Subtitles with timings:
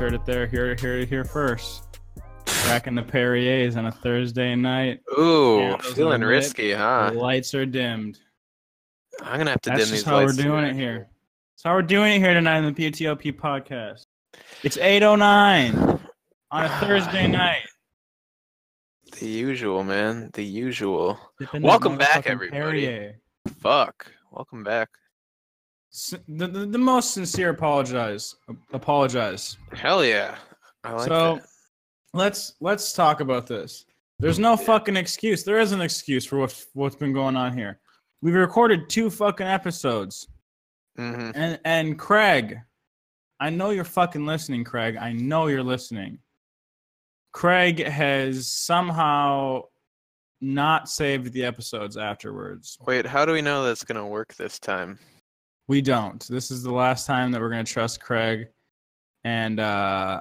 [0.00, 0.46] heard it there.
[0.46, 1.98] Here, here, here first.
[2.64, 5.00] Back in the Perrier's on a Thursday night.
[5.18, 7.10] Ooh, Candles feeling risky, huh?
[7.12, 8.18] The lights are dimmed.
[9.22, 10.70] I'm gonna have to That's dim just these how we're doing tonight.
[10.70, 10.98] it here.
[11.52, 14.06] That's how we're doing it here tonight in the PTOP podcast.
[14.62, 16.00] It's 8.09
[16.50, 17.60] on a Thursday night.
[19.18, 20.30] The usual, man.
[20.32, 21.20] The usual.
[21.52, 22.58] Welcome back, everybody.
[22.58, 23.16] Perrier.
[23.58, 24.10] Fuck.
[24.30, 24.88] Welcome back.
[26.28, 28.36] The, the, the most sincere apologize.
[28.72, 29.56] Apologize.
[29.72, 30.36] Hell yeah.
[30.84, 31.46] I like so that.
[32.14, 33.84] let's let's talk about this.
[34.18, 35.44] There's no fucking excuse.
[35.44, 37.80] There is an excuse for what what's been going on here.
[38.22, 40.28] We've recorded two fucking episodes,
[40.96, 42.60] hmm and and Craig,
[43.40, 44.96] I know you're fucking listening, Craig.
[44.96, 46.18] I know you're listening.
[47.32, 49.62] Craig has somehow
[50.40, 52.76] not saved the episodes afterwards.
[52.86, 54.98] Wait, how do we know that's gonna work this time?
[55.70, 56.26] We don't.
[56.26, 58.48] This is the last time that we're gonna trust Craig,
[59.22, 60.20] and uh,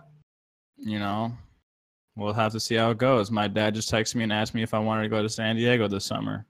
[0.77, 1.35] you know,
[2.15, 3.31] we'll have to see how it goes.
[3.31, 5.55] My dad just texted me and asked me if I wanted to go to San
[5.55, 6.45] Diego this summer.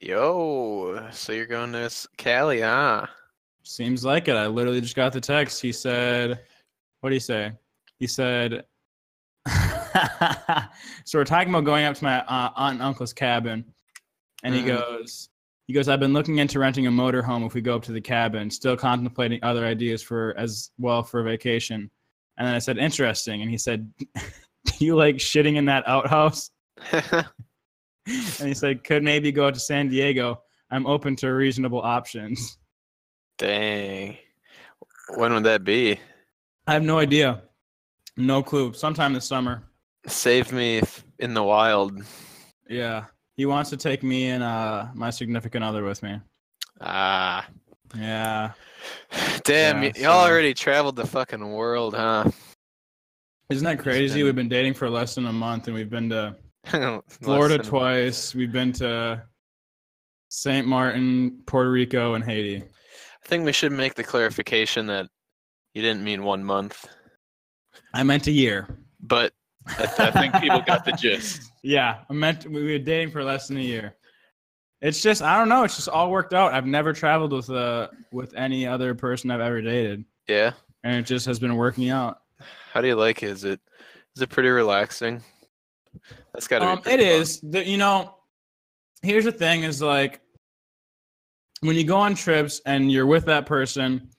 [0.00, 3.04] Yo, so you're going to Cali, huh?
[3.64, 4.36] Seems like it.
[4.36, 5.60] I literally just got the text.
[5.60, 6.38] He said,
[7.00, 7.50] "What do you say?"
[7.98, 8.64] He said,
[11.04, 13.64] "So we're talking about going up to my uh, aunt and uncle's cabin,"
[14.44, 14.66] and he Mhm.
[14.68, 15.30] goes,
[15.66, 18.00] "He goes, I've been looking into renting a motorhome if we go up to the
[18.00, 18.50] cabin.
[18.50, 21.90] Still contemplating other ideas for as well for a vacation."
[22.36, 26.50] And then I said, "Interesting," and he said, "Do you like shitting in that outhouse?"
[28.06, 30.42] And he said, "Could maybe go to San Diego.
[30.70, 32.58] I'm open to reasonable options."
[33.38, 34.16] Dang.
[35.16, 36.00] When would that be?
[36.66, 37.42] I have no idea.
[38.16, 38.72] No clue.
[38.72, 39.62] Sometime this summer.
[40.06, 40.82] Save me
[41.18, 42.02] in the wild.
[42.68, 43.04] Yeah.
[43.36, 46.20] He wants to take me and uh my significant other with me.
[46.80, 47.48] Ah.
[47.96, 48.52] Yeah.
[49.44, 52.24] Damn, Yeah, y- y'all already traveled the fucking world, huh?
[53.50, 54.16] Isn't that crazy?
[54.20, 56.36] been- We've been dating for less than a month and we've been to
[57.08, 58.34] Florida than- twice.
[58.34, 59.22] We've been to
[60.30, 60.66] St.
[60.66, 62.56] Martin, Puerto Rico, and Haiti.
[62.62, 65.08] I think we should make the clarification that
[65.74, 66.86] you didn't mean one month,
[67.94, 68.66] I meant a year.
[69.00, 69.32] but
[69.66, 71.51] I, I think people got the gist.
[71.62, 71.98] Yeah.
[72.08, 73.94] I meant we were dating for less than a year.
[74.80, 76.52] It's just I don't know, it's just all worked out.
[76.52, 80.04] I've never traveled with uh with any other person I've ever dated.
[80.28, 80.52] Yeah.
[80.84, 82.18] And it just has been working out.
[82.72, 83.30] How do you like it?
[83.30, 83.60] Is it
[84.16, 85.22] is it pretty relaxing?
[86.32, 86.82] That's got to Um, be.
[86.82, 87.20] pretty it fun.
[87.22, 87.40] is.
[87.42, 88.16] The, you know,
[89.02, 90.20] here's the thing: is like
[91.60, 94.10] when you go on trips and you're with that person,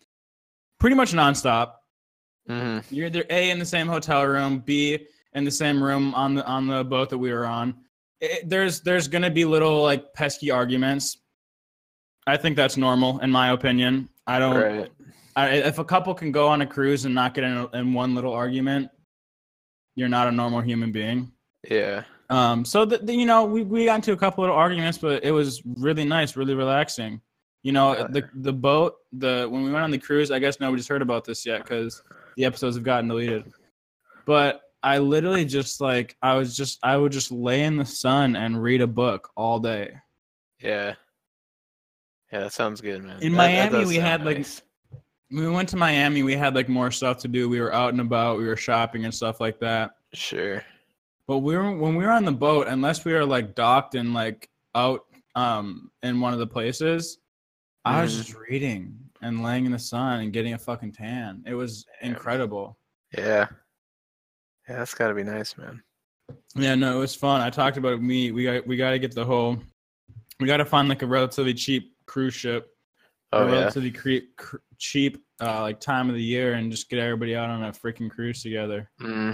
[0.79, 1.73] pretty much nonstop.
[2.49, 2.83] Mhm.
[2.89, 6.45] You're either a in the same hotel room, b in the same room on the
[6.45, 7.75] on the boat that we were on.
[8.21, 11.17] It, there's there's gonna be little like pesky arguments.
[12.25, 14.09] I think that's normal, in my opinion.
[14.27, 14.55] I don't.
[14.55, 14.91] Right.
[15.35, 18.13] I, if a couple can go on a cruise and not get in, in one
[18.15, 18.89] little argument,
[19.95, 21.31] you're not a normal human being.
[21.69, 22.03] Yeah.
[22.29, 25.23] Um, so the, the, you know, we, we got into a couple little arguments, but
[25.23, 27.19] it was really nice, really relaxing.
[27.63, 28.07] You know, Yeah.
[28.09, 31.25] the the boat, the when we went on the cruise, I guess nobody's heard about
[31.25, 32.03] this yet because
[32.37, 33.51] the episodes have gotten deleted.
[34.25, 38.35] But I literally just like I was just I would just lay in the sun
[38.35, 39.93] and read a book all day.
[40.59, 40.95] Yeah.
[42.31, 43.21] Yeah, that sounds good, man.
[43.21, 44.61] In That- that Miami, does we had, like, nice.
[45.29, 47.47] When we went to Miami, we had like more stuff to do.
[47.49, 49.95] We were out and about, we were shopping and stuff like that.
[50.13, 50.63] sure.
[51.27, 54.13] But we were when we were on the boat, unless we were like docked and
[54.13, 55.05] like out
[55.35, 57.17] um in one of the places,
[57.85, 58.17] I was Mhm.
[58.17, 61.43] just reading and laying in the sun and getting a fucking tan.
[61.47, 62.77] It was incredible.
[63.17, 63.47] Yeah.
[64.67, 65.83] Yeah, that's got to be nice, man.
[66.55, 67.41] Yeah, no, it was fun.
[67.41, 68.31] I talked about me.
[68.31, 69.57] We got we got to get the whole.
[70.39, 72.67] We got to find like a relatively cheap cruise ship,
[73.31, 73.51] Oh yeah.
[73.51, 77.49] relatively cre- cr- cheap uh, like time of the year, and just get everybody out
[77.49, 78.89] on a freaking cruise together.
[78.99, 79.31] hmm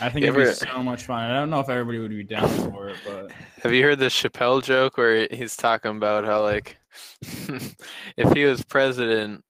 [0.00, 1.30] I think You it'd be so much fun.
[1.30, 3.32] I don't know if everybody would be down for it, but
[3.62, 6.76] Have you heard the Chappelle joke where he's talking about how like
[7.22, 9.44] if he was president,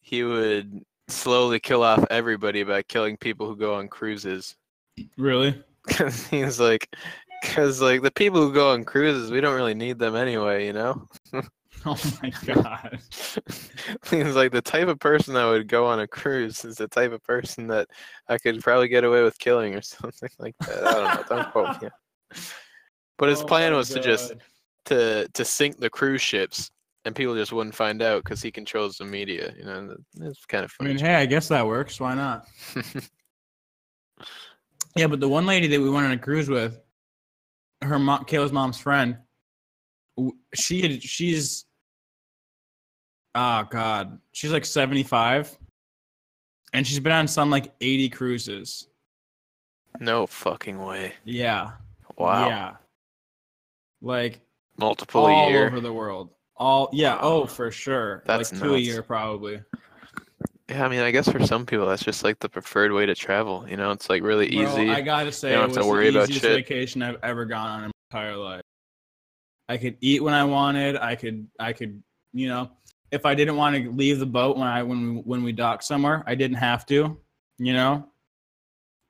[0.00, 4.56] he would slowly kill off everybody by killing people who go on cruises.
[5.16, 5.62] really.
[5.88, 6.96] Cause he's like,
[7.44, 10.72] cause like the people who go on cruises, we don't really need them anyway, you
[10.72, 11.06] know.
[11.86, 12.98] Oh my god.
[14.10, 17.12] he's like the type of person that would go on a cruise is the type
[17.12, 17.88] of person that
[18.28, 20.86] I could probably get away with killing or something like that.
[20.86, 21.36] I don't know.
[21.36, 21.88] Don't quote me.
[23.18, 24.32] But his Oh plan was to just
[24.86, 26.70] to to sink the cruise ships,
[27.04, 29.52] and people just wouldn't find out because he controls the media.
[29.58, 30.94] You know, it's kind of I funny.
[30.94, 32.00] mean, hey, I guess that works.
[32.00, 32.46] Why not?
[34.96, 36.80] Yeah, but the one lady that we went on a cruise with,
[37.82, 39.16] her mom, Kayla's mom's friend,
[40.54, 41.64] she had, she's,
[43.34, 45.50] oh god, she's like seventy five,
[46.72, 48.86] and she's been on some like 80 cruises.
[49.98, 51.14] No fucking way.
[51.24, 51.72] Yeah.
[52.16, 52.48] Wow.
[52.48, 52.72] Yeah.
[54.00, 54.40] Like
[54.78, 55.66] Multiple all year.
[55.66, 56.30] over the world.
[56.56, 58.22] All yeah, oh for sure.
[58.26, 59.60] That's like two a year probably.
[60.68, 63.14] Yeah, I mean, I guess for some people that's just like the preferred way to
[63.14, 63.66] travel.
[63.68, 64.90] You know, it's like really Bro, easy.
[64.90, 66.56] I gotta say, don't it have was to worry the about easiest shit.
[66.56, 68.62] vacation I've ever gone on in my entire life.
[69.68, 70.96] I could eat when I wanted.
[70.96, 72.02] I could, I could,
[72.32, 72.70] you know,
[73.10, 75.84] if I didn't want to leave the boat when I when we when we docked
[75.84, 77.18] somewhere, I didn't have to.
[77.58, 78.08] You know,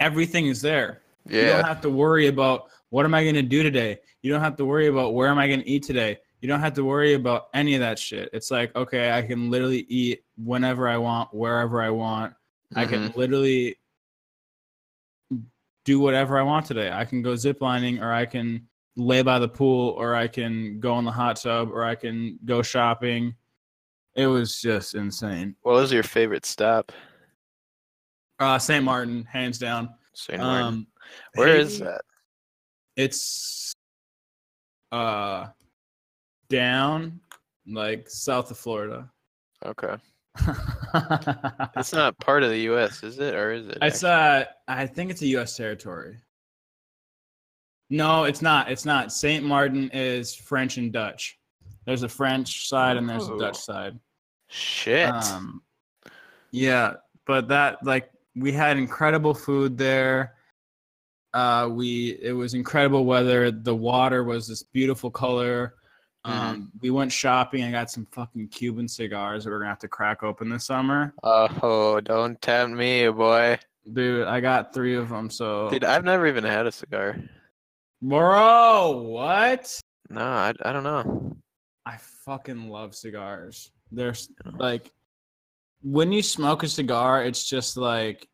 [0.00, 1.02] everything is there.
[1.28, 3.98] You don't have to worry about what am I going to do today.
[4.22, 6.18] You don't have to worry about where am I going to eat today.
[6.44, 8.28] You don't have to worry about any of that shit.
[8.34, 12.34] It's like, okay, I can literally eat whenever I want, wherever I want.
[12.76, 13.16] I can Mhm.
[13.16, 13.78] literally
[15.86, 16.92] do whatever I want today.
[16.92, 20.98] I can go ziplining or I can lay by the pool or I can go
[20.98, 23.34] in the hot tub or I can go shopping.
[24.14, 25.56] It was just insane.
[25.62, 26.92] What was your favorite stop?
[28.38, 28.84] Uh St.
[28.84, 29.94] Martin, hands down.
[30.12, 30.38] St.
[30.42, 30.62] Martin.
[30.66, 30.86] Um
[31.36, 32.02] Where is Haiti- that?
[32.96, 33.72] It's
[34.92, 35.46] uh
[36.54, 37.20] down
[37.66, 39.10] like south of Florida.
[39.64, 39.96] Okay.
[41.76, 43.78] It's not part of the U.S., is it, or is it?
[43.82, 46.18] It's uh I think it's a US territory.
[47.90, 48.70] No, it's not.
[48.70, 49.12] It's not.
[49.12, 51.38] Saint Martin is French and Dutch.
[51.84, 53.36] There's a French side and there's a.
[53.36, 53.98] Dutch side.
[54.48, 55.10] Shit.
[55.10, 55.62] Um
[56.52, 56.94] Yeah,
[57.26, 60.34] but that like we had incredible food there.
[61.32, 63.50] Uh we it was incredible weather.
[63.50, 65.74] The water was this beautiful color.
[66.24, 69.88] Um we went shopping and got some fucking Cuban cigars that we're gonna have to
[69.88, 71.12] crack open this summer.
[71.22, 73.58] oh, don't tempt me, boy.
[73.92, 77.18] Dude, I got three of them, so Dude, I've never even had a cigar.
[78.00, 79.80] Bro, what?
[80.08, 81.36] No, I, I don't know.
[81.86, 83.70] I fucking love cigars.
[83.92, 84.14] They're
[84.56, 84.90] like
[85.82, 88.26] when you smoke a cigar, it's just like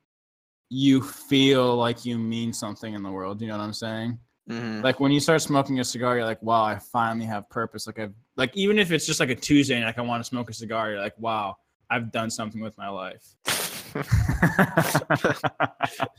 [0.69, 3.41] you feel like you mean something in the world.
[3.41, 4.19] You know what I'm saying?
[4.51, 4.83] Mhm.
[4.83, 7.87] Like when you start smoking a cigar, you're like, wow, I finally have purpose.
[7.87, 10.29] Like I've like even if it's just like a Tuesday and like I want to
[10.29, 11.57] smoke a cigar, you're like, wow,
[11.89, 13.25] I've done something with my life.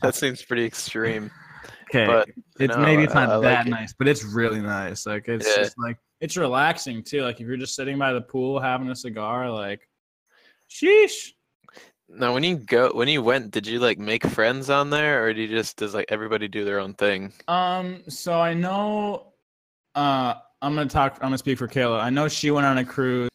[0.02, 1.30] that seems pretty extreme.
[1.90, 2.06] okay.
[2.06, 3.70] But it's no, maybe it's not I like that it.
[3.70, 5.04] nice, but it's really nice.
[5.06, 5.64] Like it's Yeah.
[5.64, 7.22] just like it's relaxing too.
[7.22, 9.88] Like if you're just sitting by the pool having a cigar, like
[10.70, 11.32] sheesh.
[12.14, 15.32] Now, when you go, when you went, did you like make friends on there, or
[15.32, 17.32] do you just does like everybody do their own thing?
[17.48, 19.32] Um, so I know
[19.94, 22.00] uh I'm gonna talk I'm gonna speak for Kayla.
[22.00, 23.28] I know she went on a cruise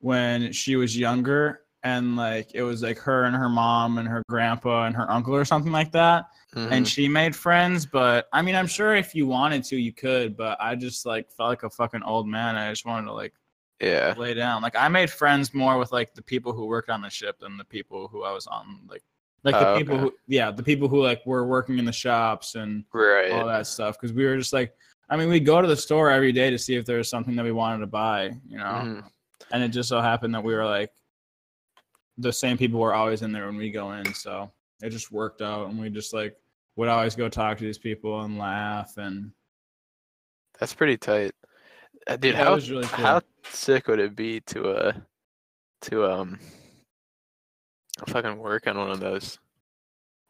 [0.00, 4.22] when she was younger and like it was like her and her mom and her
[4.28, 6.26] grandpa and her uncle or something like that.
[6.54, 6.86] and Mhm.
[6.86, 10.58] she made friends but i mean i'm sure if you wanted to you could but
[10.60, 13.32] i just like felt like a fucking old man i just wanted to like
[13.80, 14.62] yeah, lay down.
[14.62, 17.56] Like i made friends more with like the people who worked on the ship than
[17.56, 19.02] the people who i was on like
[19.44, 20.02] like the Oh, people okay.
[20.04, 22.84] who yeah the people who like were working in the shops and
[23.32, 23.96] all that stuff.
[24.00, 24.72] Because we were just like
[25.10, 27.34] i mean we go to the store every day to see if there was something
[27.36, 28.64] that we wanted to buy you know?
[28.64, 29.04] Mhm.
[29.50, 30.90] and it just so happened that we were like
[32.18, 34.52] the same people were always in there when we go in so
[34.82, 36.36] it just worked out and we just like
[36.76, 39.32] would always go talk to these people and laugh and
[40.60, 41.32] That's pretty tight,
[42.08, 42.24] dude.
[42.34, 43.04] Yeah, how really cool.
[43.04, 44.92] how sick would it be to uh
[45.82, 46.38] to um
[48.08, 49.38] fucking work on one of those?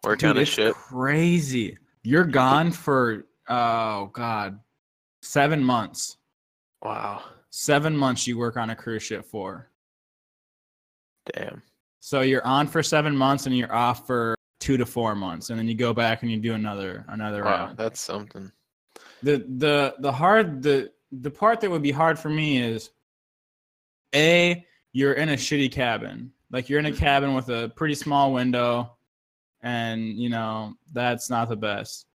[0.04, 0.74] Work Dude, on a ship.
[0.74, 4.58] crazy you're gone for oh god
[5.22, 6.16] seven months
[6.82, 9.70] Wow, seven months you work on a cruise ship for
[11.32, 11.62] damn.
[12.00, 15.58] so you're on for seven months and you're off for two to four months and
[15.58, 18.50] then you go back and you do another another Wow, round that's something.
[19.22, 22.90] the the the hard the the part that would be hard for me is
[24.14, 28.32] a you're in a shitty cabin like you're in a cabin with a pretty small
[28.32, 28.92] window
[29.62, 32.06] and you know that's not the best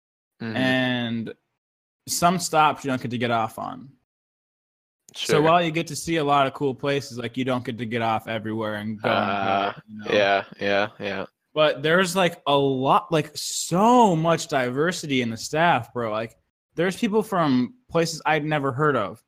[0.42, 0.56] Mhm.
[0.56, 1.34] and
[2.08, 3.90] some stops you don't get to get off on
[5.16, 5.38] Sure.
[5.38, 7.78] so while you get to see a lot of cool places like you don't get
[7.80, 10.06] to get off everywhere and go anywhere, you know?
[10.14, 11.26] yeah, yeah, yeah.
[11.54, 16.36] but there's like a lot like so much diversity in the staff bro like
[16.78, 19.22] there's people from places i'd never heard of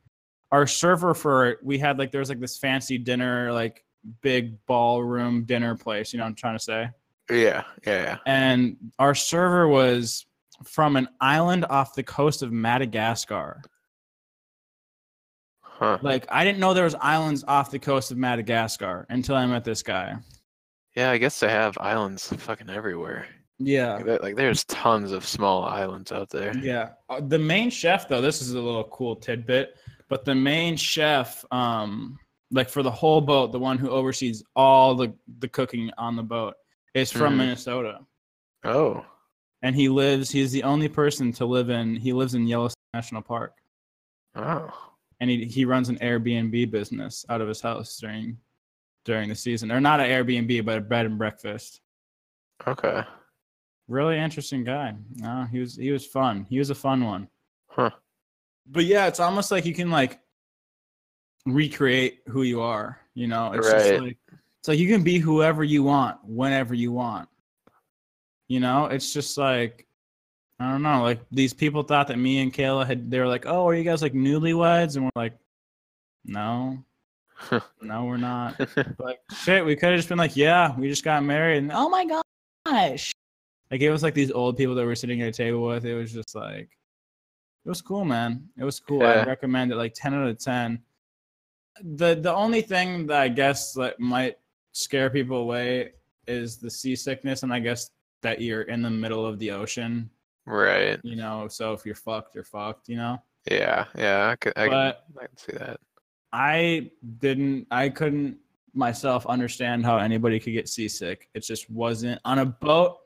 [0.51, 3.83] our server for it, we had like there was like this fancy dinner like
[4.21, 6.89] big ballroom dinner place you know what i'm trying to say
[7.29, 8.17] Yeah, yeah, yeah.
[8.25, 10.25] and our server was
[10.65, 13.61] from an island off the coast of madagascar
[15.61, 15.97] Huh.
[16.01, 19.63] like i didn't know there was islands off the coast of madagascar until i met
[19.63, 20.15] this guy
[20.95, 23.25] Yeah, I guess they have islands fucking everywhere.
[23.59, 26.55] Yeah Like, there's tons of small islands out there.
[26.57, 26.91] Yeah.
[27.09, 29.75] Uh, The main chef though, this is a little cool tidbit,
[30.07, 32.17] but the main chef um
[32.51, 36.23] like for the whole boat, the one who oversees all the the cooking on the
[36.23, 36.55] boat,
[36.95, 37.37] is from Mhm.
[37.37, 37.99] Minnesota,
[38.63, 39.05] Oh,
[39.61, 40.31] and he lives.
[40.31, 41.95] He's the only person to live in.
[41.95, 43.53] He lives in Yellowstone National Park,
[44.35, 44.71] oh,
[45.19, 48.37] and he he runs an Airbnb business out of his house during
[49.05, 51.81] during the season, or not an Airbnb, but a bed and breakfast.
[52.67, 53.03] okay,
[53.89, 54.93] Really interesting guy.
[55.15, 56.45] No, he was he was fun.
[56.49, 57.27] He was a fun one.
[57.67, 57.89] huh?
[58.67, 60.19] But yeah, it's almost like you can like
[61.45, 62.99] recreate who you are.
[63.15, 63.79] You know, it's Right.
[63.79, 64.17] just like
[64.59, 67.27] it's like you can be whoever you want whenever you want.
[68.47, 69.87] You know, it's just like
[70.59, 71.01] I don't know.
[71.01, 73.09] Like these people thought that me and Kayla had.
[73.09, 75.33] They were like, "Oh, are you guys like newlyweds?" And we're like,
[76.25, 76.83] "No,
[77.81, 78.59] no, we're not."
[78.99, 81.87] Like shit, we could have just been like, "Yeah, we just got married," and oh
[81.89, 82.05] my
[82.65, 83.11] gosh,
[83.71, 85.85] like it was like these old people that we're sitting at a table with.
[85.85, 86.69] It was just like,
[87.65, 88.49] it was cool, man.
[88.57, 89.01] It was cool.
[89.01, 89.21] Yeah.
[89.21, 90.81] I recommend it, like ten out of ten.
[91.83, 94.37] The the only thing that I guess that might
[94.71, 95.93] scare people away
[96.27, 100.09] is the seasickness, and I guess that you're in the middle of the ocean.
[100.45, 100.99] right.
[101.03, 102.89] You know, so if you're fucked, you're fucked.
[102.89, 103.21] You know.
[103.49, 104.27] Yeah, yeah.
[104.29, 105.79] I could, I, But- can, I can see that.
[106.31, 108.37] I didn't I couldn't
[108.73, 111.27] myself understand how anybody could get seasick.
[111.33, 112.97] It just wasn't on a boat.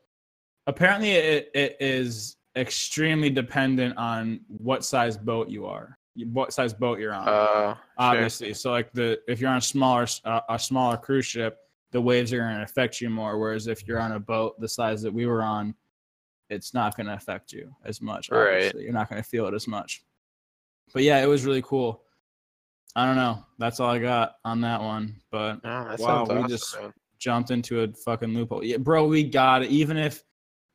[0.67, 5.97] Apparently it, it is extremely dependent on what size boat you are.
[6.31, 7.27] What size boat you're on.
[7.27, 7.77] Uh, sure.
[7.97, 8.53] obviously.
[8.53, 11.57] So like the if you're on a smaller uh, a smaller cruise ship,
[11.91, 14.67] the waves are going to affect you more whereas if you're on a boat the
[14.69, 15.73] size that we were on,
[16.49, 18.29] it's not going to affect you as much.
[18.29, 18.55] Right.
[18.55, 18.83] Obviously.
[18.83, 20.03] You're not going to feel it as much.
[20.93, 22.03] But yeah, it was really cool.
[22.95, 23.43] I don't know.
[23.57, 25.15] That's all I got on that one.
[25.31, 26.93] But Oh, that Wow, we awesome, just- man.
[27.17, 28.63] jumped into a fucking loophole.
[28.63, 29.71] Yeah, bro, we got it.
[29.71, 30.21] Even if,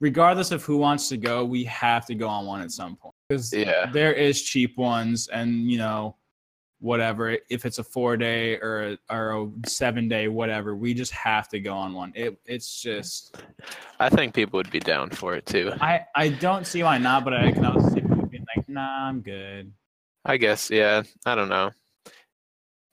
[0.00, 3.14] regardless of who wants to go, we have to go on one at some point
[3.28, 3.86] because Yeah.
[3.92, 6.16] there is cheap ones, and you know,
[6.80, 7.36] whatever.
[7.50, 9.32] If it's a four day or a, or
[9.64, 12.12] a seven day, whatever, we just have to go on one.
[12.14, 13.36] It it's just
[13.98, 15.72] I think people would be down for it too.
[15.80, 19.08] I I don't see why not, but I can also see people being like, nah,
[19.08, 19.72] I'm good.
[20.24, 21.02] I guess, yeah.
[21.26, 21.70] I don't know.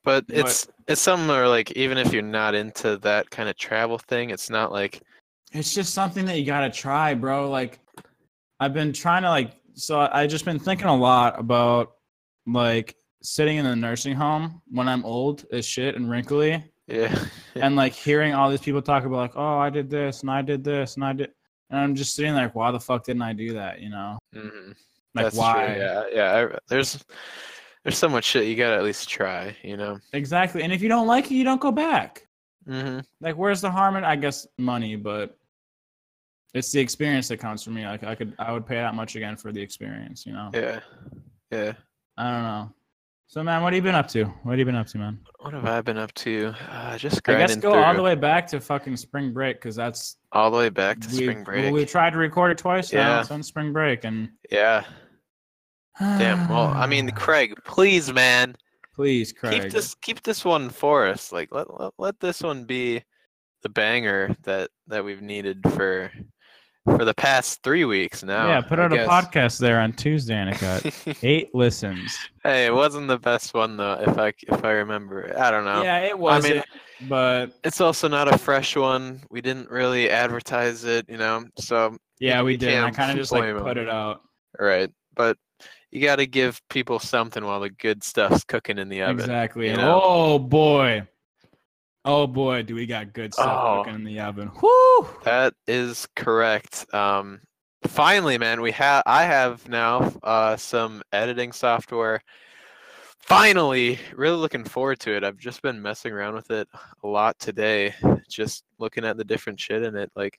[0.04, 3.58] But But- it's it's something where like even if you're not into that kind of
[3.58, 5.02] travel thing, it's not like
[5.58, 7.50] it's just something that you gotta try, bro.
[7.50, 7.80] Like
[8.60, 11.94] I've been trying to like so I just been thinking a lot about
[12.48, 17.18] like sitting in a nursing home when I'm old as shit and wrinkly yeah.
[17.56, 20.42] and like hearing all these people talk about like, oh I did this and I
[20.42, 21.32] did this and I did
[21.70, 23.82] and I'm just sitting like, why the fuck didn't I do that?
[23.82, 24.18] You know?
[24.34, 24.72] hmm
[25.14, 25.66] Like That's why?
[25.66, 25.76] True.
[25.78, 26.48] Yeah, yeah.
[26.54, 27.04] I, there's
[27.84, 30.00] there's so much shit you gotta at least try, you know.
[30.14, 30.64] Exactly.
[30.64, 32.28] And if you don't like it, you don't go back.
[32.68, 35.38] hmm Like where's the harm in I guess money, but
[36.56, 37.86] it's the experience that counts for me.
[37.86, 40.50] Like I could I would pay that much again for the experience, you know?
[40.54, 40.80] Yeah.
[41.52, 41.74] Yeah.
[42.18, 42.74] I don't know.
[43.28, 44.24] So, man, what have you been up to?
[44.24, 45.20] What have you been up to, man?
[45.40, 46.54] What have I been up to?
[46.70, 49.76] Uh, just I guess go through all the way back to fucking spring break because
[49.76, 51.74] that's all the way back to we, spring break.
[51.74, 53.00] We tried to record it twice now.
[53.00, 53.22] Yeah.
[53.22, 54.86] It's on spring break, and yeah.
[56.00, 56.48] Damn.
[56.48, 58.56] Well, I mean, Craig, please, man,
[58.94, 59.64] please, Craig.
[59.64, 61.32] keep this keep this one for us.
[61.32, 63.04] Like, let, let let this one be
[63.64, 66.12] the banger that that we've needed for
[66.86, 68.48] for the past three weeks now.
[68.48, 69.08] yeah, put I out a guess.
[69.10, 72.18] podcast there on Tuesday, and it got eight listens.
[72.44, 73.94] hey, it wasn't the best one though.
[74.00, 75.84] If I if I remember, I don't know.
[75.84, 76.46] Yeah, it was.
[76.46, 76.64] I mean-
[77.10, 79.22] but It's also not a fresh one.
[79.30, 81.44] We didn't really advertise it, you know.
[81.58, 82.78] So yeah, we did.
[82.78, 84.22] I kind of just like put it out.
[84.58, 85.38] right, but
[85.92, 89.20] you got to give people something while the good stuff's cooking in the oven.
[89.20, 89.70] exactly.
[89.70, 90.00] you know?
[90.04, 91.06] oh boy,
[92.06, 93.78] oh boy, do we got good stuff Oh.
[93.84, 94.50] cooking in the oven?
[94.62, 95.10] Whoo!
[95.24, 96.86] That is correct.
[96.94, 97.42] Um,
[97.88, 99.04] finally, man, we have.
[99.06, 102.22] I have now uh, some editing software.
[103.20, 105.24] Finally, really looking forward to it.
[105.24, 106.68] I've just been messing around with it
[107.04, 107.94] a lot today,
[108.30, 110.12] just looking at the different shit in it.
[110.16, 110.38] Like,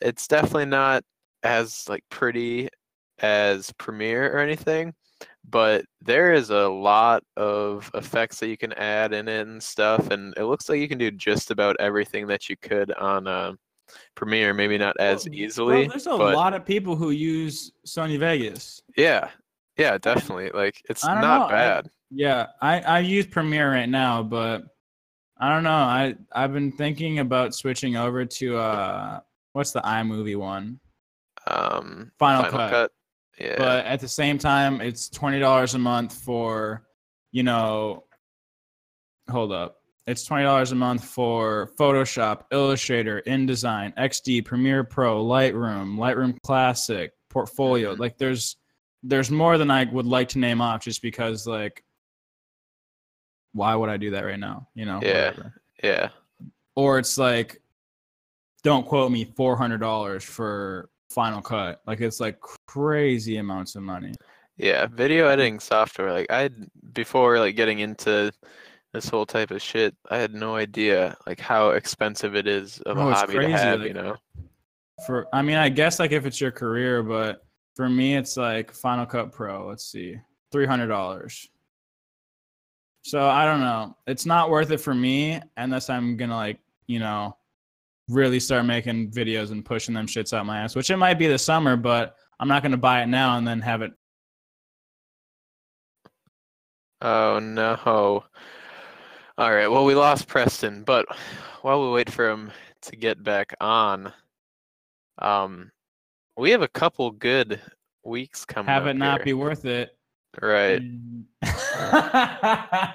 [0.00, 1.02] it's definitely not
[1.42, 2.68] as like pretty
[3.18, 4.94] as Premiere or anything,
[5.48, 10.10] but there is a lot of effects that you can add in it and stuff,
[10.10, 13.52] and it looks like you can do just about everything that you could on uh,
[14.14, 14.52] Premiere.
[14.54, 18.82] Maybe not as easily, Well, there's a but lot of people who use Sony Vegas.
[18.96, 19.30] yeah,
[19.76, 20.50] yeah, definitely.
[20.52, 21.90] Like it's not know, I- bad.
[22.10, 24.62] Yeah, I, I use Premiere right now, but
[25.38, 25.70] I don't know.
[25.70, 29.20] I I've been thinking about switching over to uh
[29.52, 30.78] what's the iMovie one?
[31.48, 32.92] um, Final, Cut.
[33.38, 36.86] Yeah, But at the same time, it's twenty dollars a month for,
[37.32, 38.04] you know,
[39.30, 39.76] hold up.
[40.06, 47.12] It's twenty dollars a month for Photoshop, Illustrator, InDesign, XD, Premiere Pro, Lightroom, Lightroom Classic,
[47.28, 47.94] Portfolio.
[47.94, 47.98] Mhm.
[47.98, 48.56] Like there's
[49.02, 51.82] there's more than I would like to name off just because like
[53.52, 54.68] why would I do that right now?
[54.74, 55.00] You know?
[55.02, 55.30] Yeah.
[55.30, 55.62] whatever.
[55.82, 56.08] yeah,
[56.74, 57.60] Or it's like
[58.62, 61.80] don't quote me four hundred dollars for Final Cut.
[61.86, 64.12] Like it's like crazy amounts of money.
[64.56, 66.12] Yeah, video editing software.
[66.12, 66.50] Like I
[66.92, 68.32] before like getting into
[68.92, 72.96] this whole type of shit, I had no idea like how expensive it is of
[72.98, 73.78] Oh, a hobby crazy, to have.
[73.80, 74.16] like- you know.
[75.06, 77.44] For I mean, I guess like if it's your career, but
[77.74, 79.66] for me, it's like Final Cut Pro.
[79.68, 80.16] Let's see,
[80.50, 81.46] three hundred dollars.
[83.02, 83.94] So I don't know.
[84.06, 87.36] It's not worth it for me unless I'm gonna like you know
[88.08, 90.76] really start making videos and pushing them shits out my ass.
[90.76, 93.60] Which it might be this summer, but I'm not gonna buy it now and then
[93.60, 93.92] have it.
[97.02, 98.24] Oh no.
[99.38, 99.68] All right.
[99.68, 101.06] Well, we lost Preston, but
[101.62, 102.50] while we wait for him
[102.82, 104.12] to get back on,
[105.18, 105.70] um,
[106.38, 107.60] we have a couple good
[108.04, 108.68] weeks coming.
[108.68, 109.24] Have it not here.
[109.26, 109.96] be worth it.
[110.40, 110.82] right.
[111.42, 112.94] have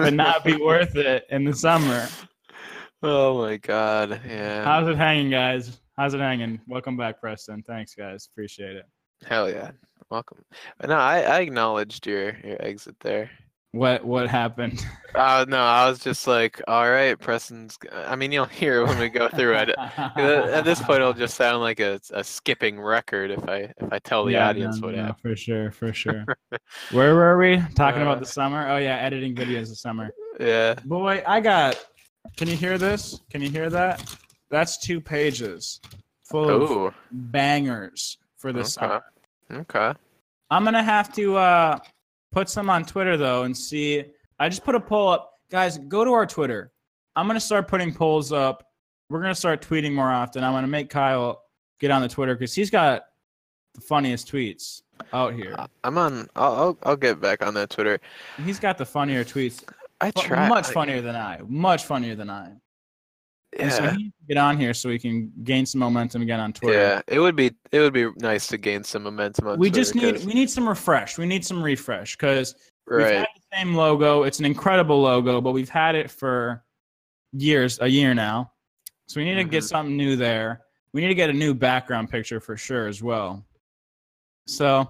[0.00, 2.08] it not be worth it in the summer.
[3.02, 4.20] Oh my God.
[4.26, 4.64] Yeah.
[4.64, 5.80] How's it hanging, guys?
[5.96, 6.60] How's it hanging?
[6.66, 7.62] Welcome back, Preston.
[7.62, 8.28] Thanks, guys.
[8.32, 8.84] Appreciate it.
[9.26, 9.70] Hell yeah.
[10.10, 10.44] Welcome.
[10.86, 13.30] No, I, I acknowledged your your exit there.
[13.72, 14.84] What what happened?
[15.12, 17.76] Uh, no, I was just like, all right, Preston's.
[17.92, 19.70] I mean, you'll hear when we go through it.
[19.76, 23.98] At this point, it'll just sound like a, a skipping record if I if I
[23.98, 25.20] tell the Yeah, audience no, what no, happened.
[25.20, 26.24] For sure, for sure.
[26.92, 27.60] Where were we?
[27.74, 28.68] Talking Uh, about the summer?
[28.70, 30.10] Oh yeah, editing videos this summer.
[30.38, 30.74] Yeah.
[30.84, 31.84] Boy, I got.
[32.36, 33.20] Can you hear this?
[33.30, 34.16] Can you hear that?
[34.50, 35.80] That's two pages
[36.24, 36.94] full of Oh.
[37.10, 38.86] bangers for this Okay.
[38.86, 39.04] summer.
[39.62, 39.92] Okay.
[40.50, 41.78] I'm gonna have to uh,
[42.32, 44.04] put some on Twitter though and see.
[44.38, 45.78] I just put a poll up, guys.
[45.78, 46.72] Go to our Twitter.
[47.16, 48.64] I'm gonna start putting polls up.
[49.08, 50.44] We're gonna start tweeting more often.
[50.44, 51.42] I'm gonna make Kyle
[51.78, 53.02] get on the Twitter because he's got
[53.74, 55.54] the funniest tweets out here.
[55.58, 56.28] Uh, I'm on.
[56.36, 58.00] I'll, I'll I'll get back on that Twitter.
[58.44, 59.64] He's got the funnier tweets,
[60.00, 60.48] I try.
[60.48, 61.40] much funnier than I.
[61.46, 62.52] Much funnier than I.
[63.58, 63.90] So Yeah.
[63.90, 66.78] to get on here so we can gain some momentum again on Twitter.
[66.78, 67.02] Yeah.
[67.08, 69.94] It would be it would be nice to gain some momentum on We Twitter just
[69.96, 71.18] need 'cause- we need some refresh.
[71.18, 72.54] We need some refresh because
[72.86, 73.14] We've right.
[73.16, 74.22] had the same logo.
[74.22, 76.64] It's an incredible logo, but we've had it for
[77.32, 78.52] years, a year now.
[79.08, 79.68] So we need to get Mhm.
[79.68, 80.62] something new there.
[80.92, 83.44] We need to get a new background picture for sure as well.
[84.46, 84.88] So,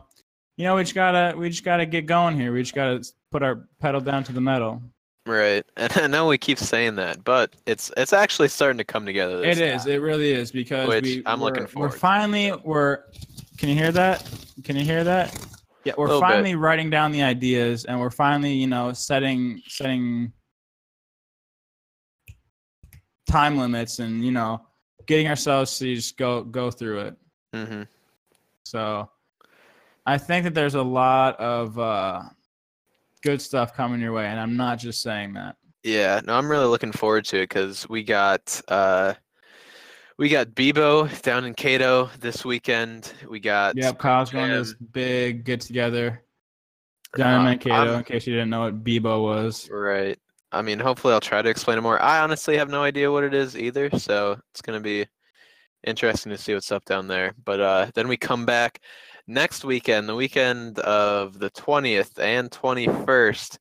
[0.56, 2.52] you know, we just gotta we just gotta get going here.
[2.52, 4.82] We just gotta put our pedal down to the metal.
[5.26, 5.64] Right.
[5.76, 9.42] And I know we keep saying that, but it's it's actually starting to come together.
[9.44, 9.86] It is.
[9.86, 13.04] It really is because Which we, I'm looking we're- forward We're finally we're.
[13.58, 14.26] Can you hear that?
[14.64, 15.34] Can you hear that?
[15.84, 16.26] Yeah, we're Little bit.
[16.28, 20.32] finally writing down the ideas, and we're finally, you know, setting setting
[23.28, 24.60] time limits, and you know,
[25.06, 27.16] getting ourselves to just go go through it.
[27.54, 27.82] Mm-hmm.
[28.64, 29.10] So,
[30.06, 32.22] I think that there's a lot of uh,
[33.22, 35.56] good stuff coming your way, and I'm not just saying that.
[35.82, 39.14] Yeah, no, I'm really looking forward to it because we got uh,
[40.18, 43.12] we got Bebo down in Kato this weekend.
[43.28, 46.22] We got Yep, Kyle's going to this big get together
[47.16, 47.74] down in Uh.
[47.74, 49.68] I'm- In case you didn't know what Bebo was.
[49.70, 50.18] right.
[50.52, 52.02] I mean, hopefully, I'll try to explain it more.
[52.02, 55.06] I honestly have no idea what it is either, so it's gonna be
[55.86, 57.32] interesting to see what's up down there.
[57.44, 58.80] But uh, then we come back
[59.30, 63.58] next weekend, the weekend of the 20th and 21st.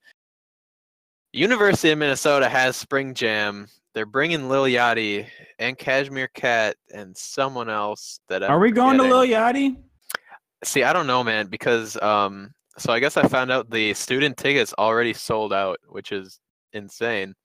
[1.32, 3.68] University of Minnesota has Spring Jam.
[3.94, 5.28] They're bringing Lil Yachty
[5.60, 9.04] and Cashmere Cat and someone else that I'm Are we going to.
[9.04, 9.78] Lil Yachty?
[10.64, 14.38] See, I don't know, man, because um, so I guess I found out the student
[14.38, 16.40] tickets already sold out, which is
[16.74, 17.36] insane.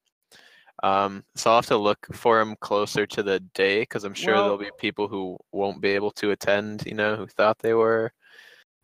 [0.83, 4.35] Um, so I'll have to look for them closer to the day because I'm sure
[4.35, 6.85] Well- there'll be people who won't be able to attend.
[6.87, 8.13] You know, who thought they were.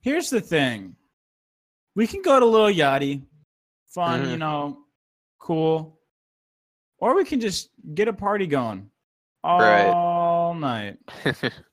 [0.01, 0.97] Here's the thing.
[1.95, 3.23] We can go to Lil Yachty.
[3.89, 4.39] Fun, you Mhm.
[4.39, 4.79] know,
[5.41, 5.99] cool.
[6.99, 8.89] Or we can just get a party going
[9.43, 9.59] all
[10.55, 10.55] Right.
[10.61, 10.99] night.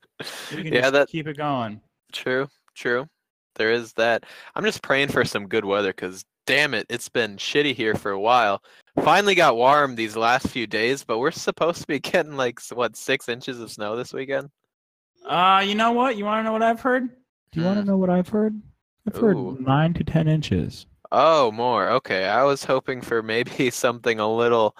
[0.50, 1.80] We can yeah, just that keep it going.
[2.12, 3.06] true, true.
[3.54, 4.24] There is that.
[4.56, 8.10] I'm just praying for some good weather because damn it, it's been shitty here for
[8.10, 8.62] a while.
[9.04, 12.96] Finally got warm these last few days, but we're supposed to be getting like what
[12.96, 14.48] six inches of snow this weekend.
[15.26, 16.16] Uh, you know what?
[16.16, 17.08] You want to know what I've heard?
[17.52, 17.88] Do you want to Hmm.
[17.88, 18.60] know what I've heard?
[19.06, 19.50] I've Ooh.
[19.52, 20.86] heard nine to ten inches.
[21.12, 21.90] Oh, more.
[21.90, 22.24] Okay.
[22.26, 24.74] I was hoping for maybe something a little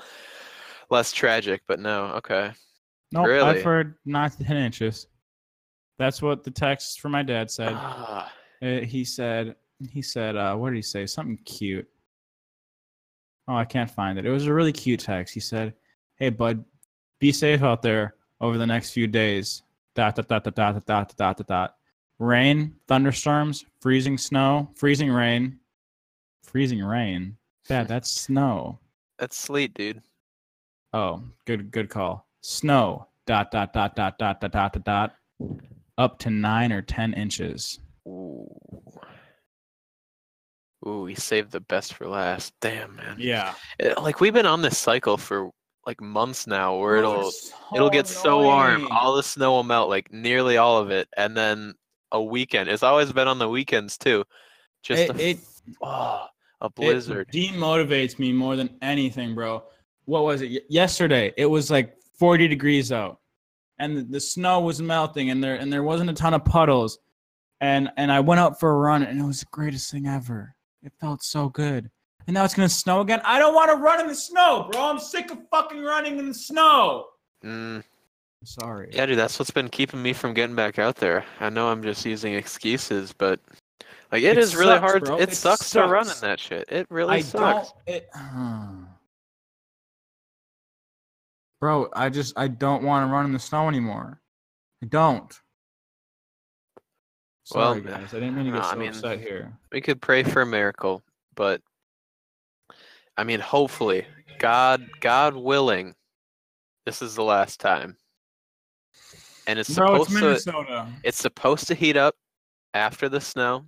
[0.91, 2.07] less tragic, but no.
[2.17, 2.53] Okay.
[3.13, 3.59] No, Really?
[3.59, 5.07] I've heard nine to ten inches.
[5.99, 7.75] That's what the text from my dad said.
[7.75, 9.55] Ah, Uh, he said
[9.91, 11.87] he said uh what did he say something cute
[13.49, 15.73] oh i can't find it it was a really cute text he said
[16.17, 16.65] hey bud
[17.21, 19.63] be safe out there over the next few days
[19.95, 21.75] dot dot dot dot dot dot dot dot dot dot
[22.19, 25.59] rain thunderstorms freezing snow freezing rain
[26.43, 27.37] freezing rain
[27.69, 28.79] dad that's snow
[29.19, 30.01] that's sweet, dude.
[30.93, 35.15] oh good good call Snow dot dot dot dot dot dot dot dot dot
[35.99, 37.81] up to nine or ten inches.
[38.07, 38.49] Ooh.
[40.87, 42.53] Ooh, he saved the best for last.
[42.61, 43.17] Damn, man.
[43.19, 43.55] Yeah.
[43.79, 45.51] It- like we've been on this cycle for
[45.87, 47.33] like months now where oh, it'll
[47.75, 51.37] it'll get so warm, all the snow will melt, like nearly all of it, and
[51.37, 51.75] then
[52.13, 52.69] a weekend.
[52.69, 54.25] It's always been on the weekends too.
[54.83, 55.39] Just It, a, it,
[55.83, 56.27] oh,
[56.61, 57.29] a blizzard.
[57.33, 59.65] It demotivates me more than anything, bro.
[60.05, 60.51] What was it?
[60.51, 63.19] Y- Yesterday, it was like 40 degrees out,
[63.79, 66.99] and the, the snow was melting, and there and there wasn't a ton of puddles,
[67.61, 70.55] and and I went out for a run, and it was the greatest thing ever.
[70.83, 71.91] It felt so good.
[72.27, 73.21] And now it's gonna snow again.
[73.25, 74.91] I don't want to run in the snow, bro.
[74.91, 77.07] I'm sick of fucking running in the snow.
[77.45, 77.83] Mm,
[78.45, 78.91] Sorry.
[78.93, 81.25] yeah, dude, that's what's been keeping me from getting back out there.
[81.41, 83.41] I know I'm just using excuses, but
[84.13, 85.05] like it It is really hard.
[85.05, 85.19] bro.
[85.19, 86.71] It, It sucks, to run in that shit.
[86.71, 87.73] It really I sucks.
[87.87, 88.09] It,
[91.61, 94.21] bro, I just I don't want to run in the snow anymore.
[94.83, 95.35] I don't.
[97.55, 98.13] Well, guys.
[98.15, 99.53] I didn't mean to get no, I so mean- upset here.
[99.73, 101.03] we could pray for a miracle,
[101.35, 101.61] but
[103.17, 104.07] I mean, hopefully,
[104.39, 105.95] God, God willing,
[106.87, 107.97] this is the last time.
[109.47, 112.15] And it's Bro, it's supposed to, it's supposed to heat up
[112.75, 113.65] after the snow.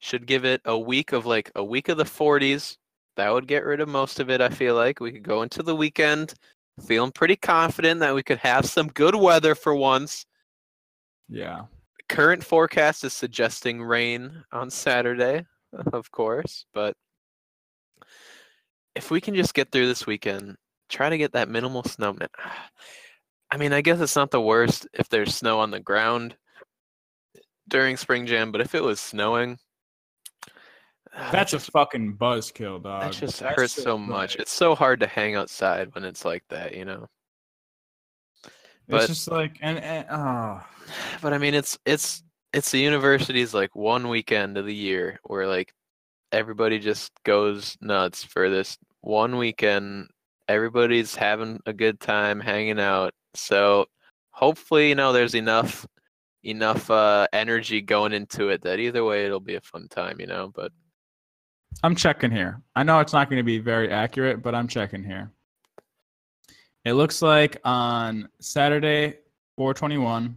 [0.00, 2.76] Should give it a week of like a week of the 40s.
[3.16, 4.40] That would get rid of most of it.
[4.40, 6.34] I feel like we could go into the weekend
[6.84, 10.26] feeling pretty confident that we could have some good weather for once.
[11.28, 11.62] Yeah.
[12.08, 15.44] Current forecast is suggesting rain on Saturday,
[15.92, 16.94] of course, but
[18.94, 20.56] if we can just get through this weekend,
[20.88, 22.28] try to get that minimal snowman.
[23.50, 26.36] I mean, I guess it's not the worst if there's snow on the ground
[27.68, 29.58] during spring jam, but if it was snowing,
[31.14, 33.02] ah, that That's a fucking buzzkill, dog.
[33.02, 34.36] that just That's hurts just so much.
[34.36, 37.06] It's so hard to hang outside when it's like that, you know.
[38.88, 40.60] But- it's just like and, and oh,
[41.22, 45.46] but I mean, it's it's it's the university's like one weekend of the year where
[45.46, 45.72] like
[46.32, 50.08] everybody just goes nuts for this one weekend.
[50.48, 53.12] Everybody's having a good time hanging out.
[53.34, 53.86] So
[54.30, 55.86] hopefully, you know, there's enough
[56.42, 60.26] enough uh energy going into it that either way it'll be a fun time, you
[60.26, 60.52] know.
[60.54, 60.72] But
[61.82, 62.60] I'm checking here.
[62.76, 65.30] I know it's not going to be very accurate, but I'm checking here.
[66.84, 69.18] It looks like on Saturday,
[69.56, 70.36] 421,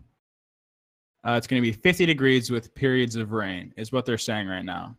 [1.26, 4.48] uh, it's going to be 50 degrees with periods of rain, is what they're saying
[4.48, 4.96] right now.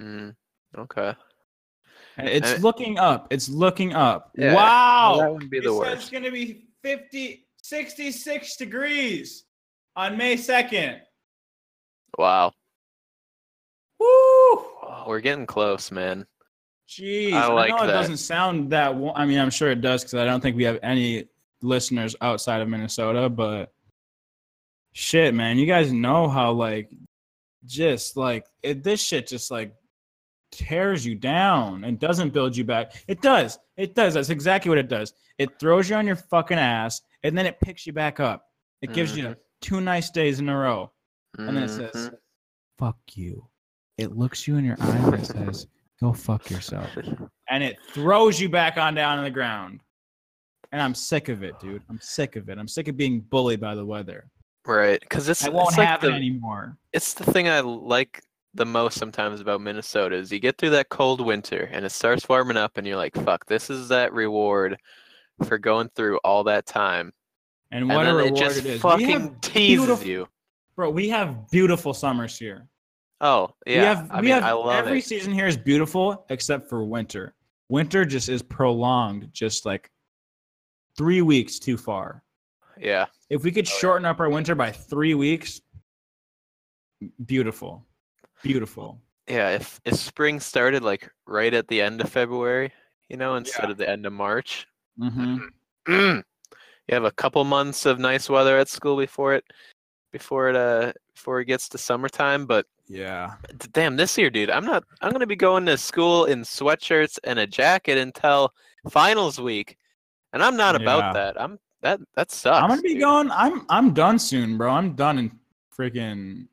[0.00, 0.34] mm,
[0.78, 1.14] okay,
[2.18, 3.26] It's looking up.
[3.30, 4.30] It's looking up.
[4.36, 5.16] Yeah, wow.
[5.18, 9.44] that wouldn't be It the says It's going to be 50, 66 degrees
[9.96, 11.00] on May 2nd.
[12.18, 12.52] Wow,
[14.02, 14.06] Woo!
[14.06, 16.26] Oh, we're getting close, man.
[17.00, 18.94] Jeez, I I, like know it doesn't sound that.
[19.14, 21.24] I mean, I'm sure it does because I don't think we have any
[21.62, 23.28] listeners outside of Minnesota.
[23.30, 23.72] But
[24.92, 26.90] shit, man, you guys know how like
[27.64, 29.74] just like it, this shit just like
[30.50, 32.92] tears you down and doesn't build you back.
[33.08, 33.58] It does.
[33.76, 34.14] It does.
[34.14, 35.14] That's exactly what it does.
[35.38, 38.46] It throws you on your fucking ass and then it picks you back up.
[38.82, 40.92] It gives you two nice days in a row.
[41.38, 42.16] And then it says, Mhm.
[42.78, 43.48] fuck you.
[43.96, 45.66] It looks you in your eye and it says,
[46.02, 46.88] go fuck yourself.
[47.48, 49.80] And it throws you back on down on the ground.
[50.72, 51.82] And I'm sick of it, dude.
[51.90, 52.58] I'm sick of it.
[52.58, 54.28] I'm sick of being bullied by the weather.
[54.66, 55.00] right?
[55.00, 56.76] Because it's I won't it's like have the, it anymore.
[56.92, 58.22] it's the thing I like
[58.54, 62.28] the most sometimes about Minnesota is you get through that cold winter and it starts
[62.28, 64.76] warming up and you're like, fuck, this is that reward
[65.44, 67.12] for going through all that time.
[67.70, 68.72] And And what a reward it just it is.
[68.74, 70.28] We fucking have teases beautiful- you.
[70.76, 72.66] Bro, we have beautiful summers here.
[73.22, 73.78] Oh, yeah.
[73.80, 75.04] we have, I we mean, have I love every it.
[75.04, 77.34] season here is beautiful except for winter.
[77.68, 79.90] Winter just is prolonged, just like
[80.98, 82.22] three weeks too far.
[82.78, 83.06] Yeah.
[83.30, 83.78] If we could Oh, yeah.
[83.78, 85.60] shorten up our winter by three weeks,
[87.24, 87.86] beautiful,
[88.42, 89.00] beautiful.
[89.28, 89.50] Yeah.
[89.50, 92.72] If, if spring started like right at the end of February,
[93.08, 94.66] you know, instead of the end of March,
[94.98, 95.38] hmm
[95.88, 96.22] you
[96.88, 99.44] have a couple months of nice weather at school before it
[100.12, 103.34] before it uh before it gets to summertime but Yeah,
[103.72, 107.38] damn this year dude i'm not i'm gonna be going to school in sweatshirts and
[107.38, 108.52] a jacket until
[108.90, 109.78] finals week
[110.34, 110.82] and i'm not Yeah.
[110.82, 113.00] about that i'm that that sucks I'm gonna be dude.
[113.00, 113.30] going.
[113.32, 114.70] I'm I'm done soon, bro.
[114.70, 115.32] I'm done in
[115.76, 116.46] freaking.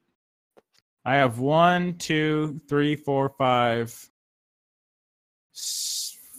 [1.06, 3.93] I have one, two, three, four, five,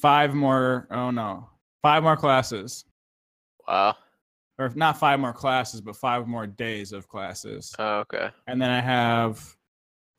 [0.03, 0.89] five more.
[0.91, 1.49] Oh no,
[1.83, 2.85] five more classes,
[3.69, 3.95] wow
[4.59, 7.75] or not five more classes, but five more days of classes.
[7.79, 9.57] oh, okay And then I have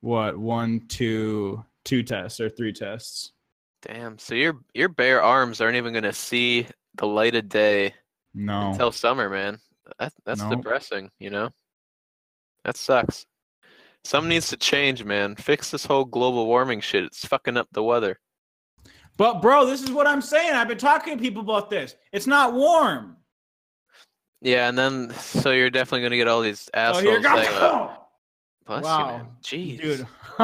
[0.01, 3.31] what one, two, two tests or three tests.
[3.81, 7.93] damn so your your bare arms aren't even gonna see the light of day
[8.33, 8.71] No.
[8.71, 9.59] until summer, man.
[9.99, 10.55] That, that's No.
[10.55, 11.49] depressing, you know?
[12.65, 13.25] That sucks.
[14.03, 15.35] Something needs to change, man.
[15.35, 17.03] Fix this whole global warming shit.
[17.03, 18.19] It's fucking up the weather.
[19.17, 20.53] But bro, this is what I'm saying.
[20.53, 21.95] I've been talking to people about this.
[22.11, 23.17] It's not warm.
[24.41, 27.89] Yeah, and then so you're definitely gonna get all these Oh, assholes here saying,
[28.65, 29.17] "Bless you, Wow.
[29.17, 29.27] man.
[29.43, 30.07] Jeez, Dude,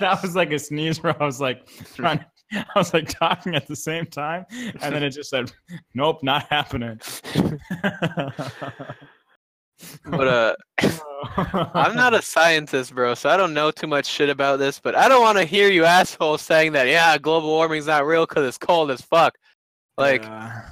[0.00, 3.66] that was like a sneeze where I was like trying I was like talking at
[3.68, 4.44] the same time,
[4.82, 5.52] and then it just said,
[5.94, 7.00] "Nope, not happening."
[10.04, 10.56] But uh,
[11.74, 14.78] I'm not a scientist, bro, so I don't know too much shit about this.
[14.78, 18.26] But I don't want to hear you assholes saying that, yeah, global warming's not real
[18.26, 19.36] because it's cold as fuck.
[19.96, 20.62] Like, Yeah.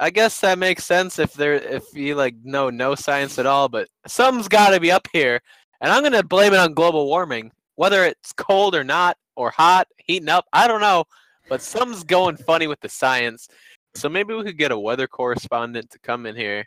[0.00, 3.68] I guess that makes sense if there if you like know no science at all,
[3.68, 5.40] but something's got to be up here,
[5.80, 9.88] and I'm gonna blame it on global warming, whether it's cold or not, or hot,
[9.98, 10.46] heating up.
[10.52, 11.04] I don't know,
[11.48, 13.48] but something's going funny with the science.
[13.94, 16.64] So maybe we could get a weather correspondent to come in here,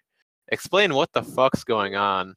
[0.50, 2.36] explain what the fuck's going on,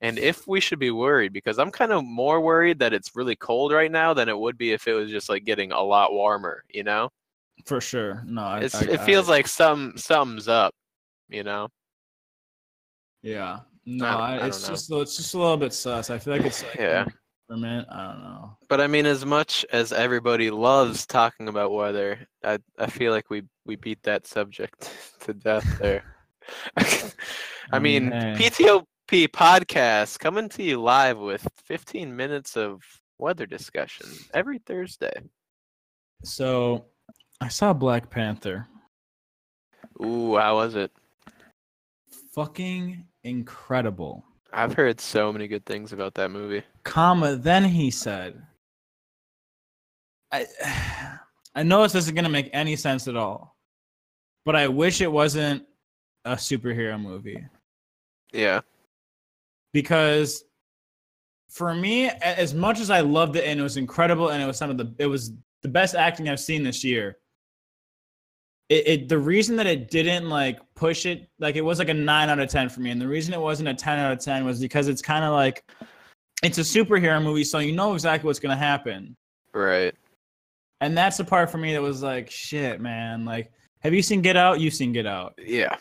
[0.00, 1.32] and if we should be worried.
[1.32, 4.56] Because I'm kind of more worried that it's really cold right now than it would
[4.58, 6.64] be if it was just like getting a lot warmer.
[6.72, 7.10] You know,
[7.66, 8.22] for sure.
[8.26, 10.74] No, I, I- it I- feels like some something's up.
[11.28, 11.68] You know.
[13.22, 13.60] yeah.
[13.86, 16.10] No, I I it's just it's just a little bit sus.
[16.10, 17.06] I feel like it's like Yeah.
[17.50, 18.56] I don't know.
[18.68, 23.28] But I mean, as much as everybody loves talking about weather, I I feel like
[23.30, 26.04] we we beat that subject to death there.
[27.72, 28.10] I mean.
[28.10, 28.86] PTOP
[29.28, 32.82] podcast coming to you live with 15 minutes of
[33.18, 35.12] weather discussion every Thursday.
[36.24, 36.86] So,
[37.40, 38.66] I saw Black Panther.
[40.04, 40.90] Ooh, how was it?
[42.32, 44.24] Fucking incredible.
[44.52, 46.62] I've heard so many good things about that movie.
[46.84, 48.40] comma then he said
[50.30, 50.46] i
[51.56, 53.56] i know this isn't going to make any sense at all
[54.44, 55.64] but i wish it wasn't
[56.24, 57.44] a superhero movie
[58.32, 58.60] Yeah.
[59.72, 60.44] because
[61.50, 64.56] for me as much as i loved it and it was incredible and it was
[64.56, 65.32] some of the it was
[65.62, 67.16] the best acting i've seen this year
[68.68, 71.94] it, it the reason that it didn't like push it like it was like a
[71.94, 74.18] 9 out of 10 for me and the reason it wasn't a 10 out of
[74.18, 75.64] 10 was because it's kind of like
[76.42, 79.16] it's a superhero movie so you know exactly what's going to happen
[79.52, 79.94] Right.
[80.80, 84.22] and that's the part for me that was like shit man like have you seen
[84.22, 85.76] get out you've seen get out Yeah.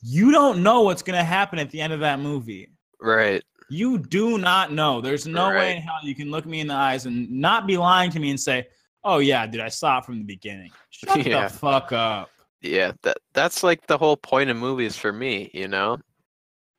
[0.00, 2.68] you don't know what's going to happen at the end of that movie
[3.00, 3.42] Right.
[3.68, 5.00] you do not know.
[5.00, 7.76] There's no way in hell you can look me in the eyes and not be
[7.76, 8.66] lying to me and say,
[9.04, 11.48] "Oh yeah, dude, I saw it from the beginning." Shut Yeah.
[11.48, 12.30] the fuck up.
[12.60, 12.92] Yeah.
[13.02, 15.98] That that's like the whole point of movies for me, you know?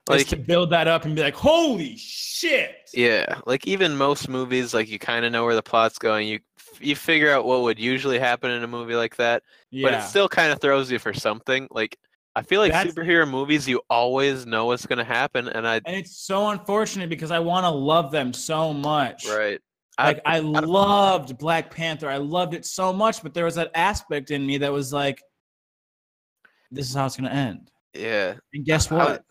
[0.08, 4.30] Like Like to build that up and be like, "Holy shit!" Yeah, like even most
[4.30, 6.28] movies, like you kind of know where the plot's going.
[6.28, 6.40] You
[6.80, 9.90] you figure out what would usually happen in a movie like that, Yeah.
[9.90, 11.68] but it still kind of throws you for something.
[11.72, 11.98] Like
[12.36, 15.96] I feel like That's- superhero movies, you always know what's gonna happen, and I and
[15.96, 19.26] it's so unfortunate because I want to love them so much.
[19.28, 19.60] right.
[19.98, 22.10] Like I, loved Black Panther.
[22.10, 25.22] I loved it so much, but there was that aspect in me that was like,
[26.70, 28.36] "This is how it's gonna end." yeah.
[28.54, 29.24] And guess what?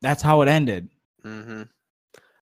[0.00, 0.88] That's how it ended.
[1.24, 1.62] Mm-hmm.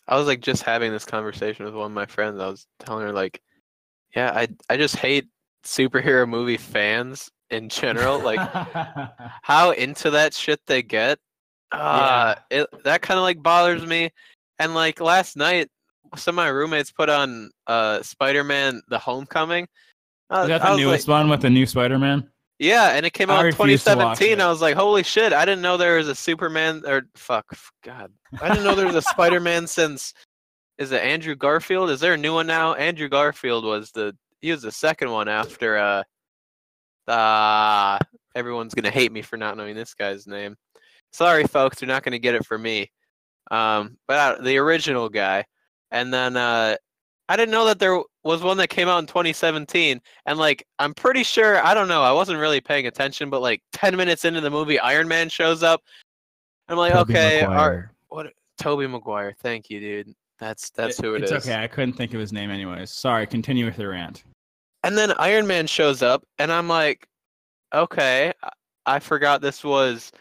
[0.08, 2.40] I was like just having this conversation with one of my friends.
[2.40, 3.40] I was telling her like,
[4.14, 5.26] yeah, I I just hate
[5.64, 8.20] superhero movie fans in general.
[8.20, 8.40] Like
[9.42, 11.18] how into that shit they get.
[11.72, 14.10] Uh it that kind of like bothers me.
[14.58, 15.68] And like last night,
[16.16, 19.66] some of my roommates put on uh Spider-Man: The Homecoming.
[20.31, 22.29] Uh, Is that the newest like, one with the new Spider-Man?
[22.59, 24.40] yeah, and it came I out in refuse to watch 2017.
[24.40, 25.33] I was like, holy shit!
[25.33, 27.47] I didn't know there was a Superman or fuck,
[27.85, 30.14] God, I didn't know there was a Spider-Man since.
[30.79, 31.88] Is it Andrew Garfield?
[31.88, 32.75] Is there a new one now?
[32.75, 36.03] Andrew Garfield was the he was the second one after uh
[37.11, 37.99] uh
[38.35, 40.55] everyone's gonna hate me for not knowing this guy's name.
[41.12, 42.90] Sorry, folks, you're not gonna get it for me.
[43.51, 45.45] Um, but uh, the original guy,
[45.90, 46.77] and then uh,
[47.29, 50.94] I didn't know that there was one that came out in 2017, and like I'm
[50.94, 54.40] pretty sure I don't know, I wasn't really paying attention, but like 10 minutes into
[54.40, 55.83] the movie, Iron Man shows up.
[56.68, 57.59] I'm like, Tobey okay, Maguire.
[57.59, 58.27] our, what?
[58.59, 60.14] Tobey Maguire, thank you, dude.
[60.38, 61.31] That's that's who it is.
[61.33, 61.62] it's okay.
[61.62, 62.90] I couldn't think of his name anyways.
[62.90, 63.27] Sorry.
[63.27, 64.25] Continue with your rant.
[64.85, 67.09] And then Iron Man shows up, and I'm like,
[67.75, 68.51] okay, I-
[68.88, 70.12] I forgot this was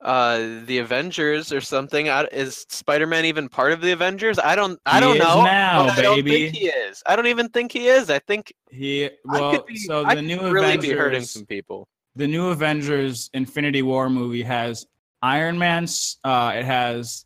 [0.00, 2.08] uh the Avengers or something.
[2.08, 4.38] I, is Spider-Man even part of the Avengers?
[4.38, 4.78] I don't.
[4.86, 5.42] I He don't is know.
[5.44, 6.50] now, I don't baby.
[6.50, 7.02] think he is.
[7.06, 8.08] I don't even think he is.
[8.10, 11.88] I think He well, be, so the new really Avengers, be hurting some people.
[12.16, 14.86] the new Avengers Infinity War movie has
[15.22, 15.86] Iron Man.
[16.22, 17.24] Uh, it has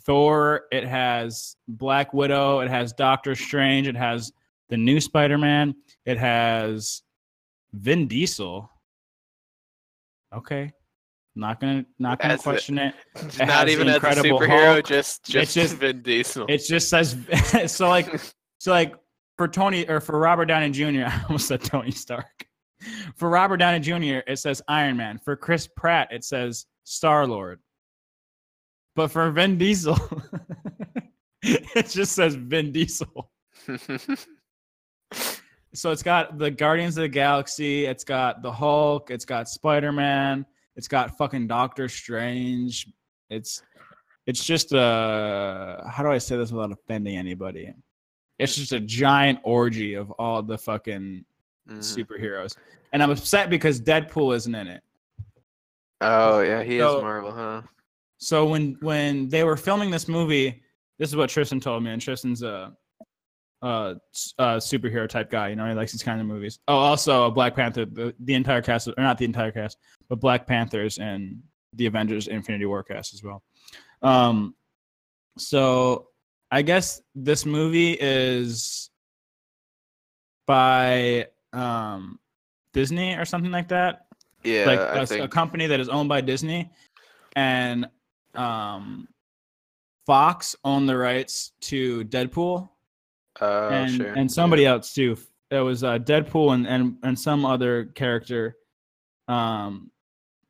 [0.00, 0.64] Thor.
[0.70, 2.60] It has Black Widow.
[2.60, 3.88] It has Doctor Strange.
[3.88, 4.32] It has
[4.68, 5.74] the new Spider Man.
[6.04, 7.02] It has
[7.72, 8.68] Vin Diesel.
[10.34, 10.72] Okay.
[11.34, 12.94] Not gonna not gonna As question it.
[13.40, 14.84] It Not even as a superhero, Hulk.
[14.86, 16.46] just just, just- Vin Diesel.
[16.48, 17.16] It just says
[17.66, 18.20] so like
[18.58, 18.94] so like
[19.38, 21.06] for Tony or for Robert Downey Jr.
[21.06, 22.26] I almost said Tony Stark.
[23.16, 24.20] For Robert Downey Jr.
[24.26, 25.18] it says Iron Man.
[25.24, 27.60] For Chris Pratt it says Star Lord.
[28.94, 29.96] But for Vin Diesel
[31.42, 33.30] it just says Vin Diesel.
[35.74, 40.44] So it's got the Guardians of the Galaxy, it's got the Hulk, it's got Spider-Man,
[40.76, 42.88] it's got fucking Doctor Strange.
[43.30, 43.62] It's
[44.26, 47.72] it's just a how do I say this without offending anybody?
[48.38, 51.24] It's just a giant orgy of all the fucking
[51.68, 51.78] Mhm.
[51.78, 52.56] superheroes.
[52.92, 54.82] And I'm upset because Deadpool isn't in it.
[56.00, 57.62] Oh yeah, he So- is Marvel, huh?
[58.18, 60.62] So when when they were filming this movie,
[60.98, 62.76] this is what Tristan told me, and Tristan's a,
[63.62, 65.48] s- a superhero type guy.
[65.48, 66.58] You know, he likes these kind of movies.
[66.68, 67.84] Oh, also Black Panther.
[67.84, 71.40] The, the entire cast, or not the entire cast, but Black Panthers and
[71.74, 73.42] the Avengers Infinity War cast as well.
[74.02, 74.54] Um,
[75.38, 76.08] so
[76.50, 78.90] I guess this movie is
[80.46, 82.18] by um
[82.72, 84.06] Disney or something like that
[84.44, 85.24] Yeah, like I a, think.
[85.24, 86.70] a company that is owned by Disney,
[87.36, 87.86] and
[88.34, 89.06] um,
[90.06, 92.68] Fox owned the rights to Deadpool
[93.42, 94.12] Oh, and sure.
[94.12, 95.16] and somebody else too.
[95.50, 98.56] It was uh, Deadpool and, and and some other character.
[99.28, 99.90] Um,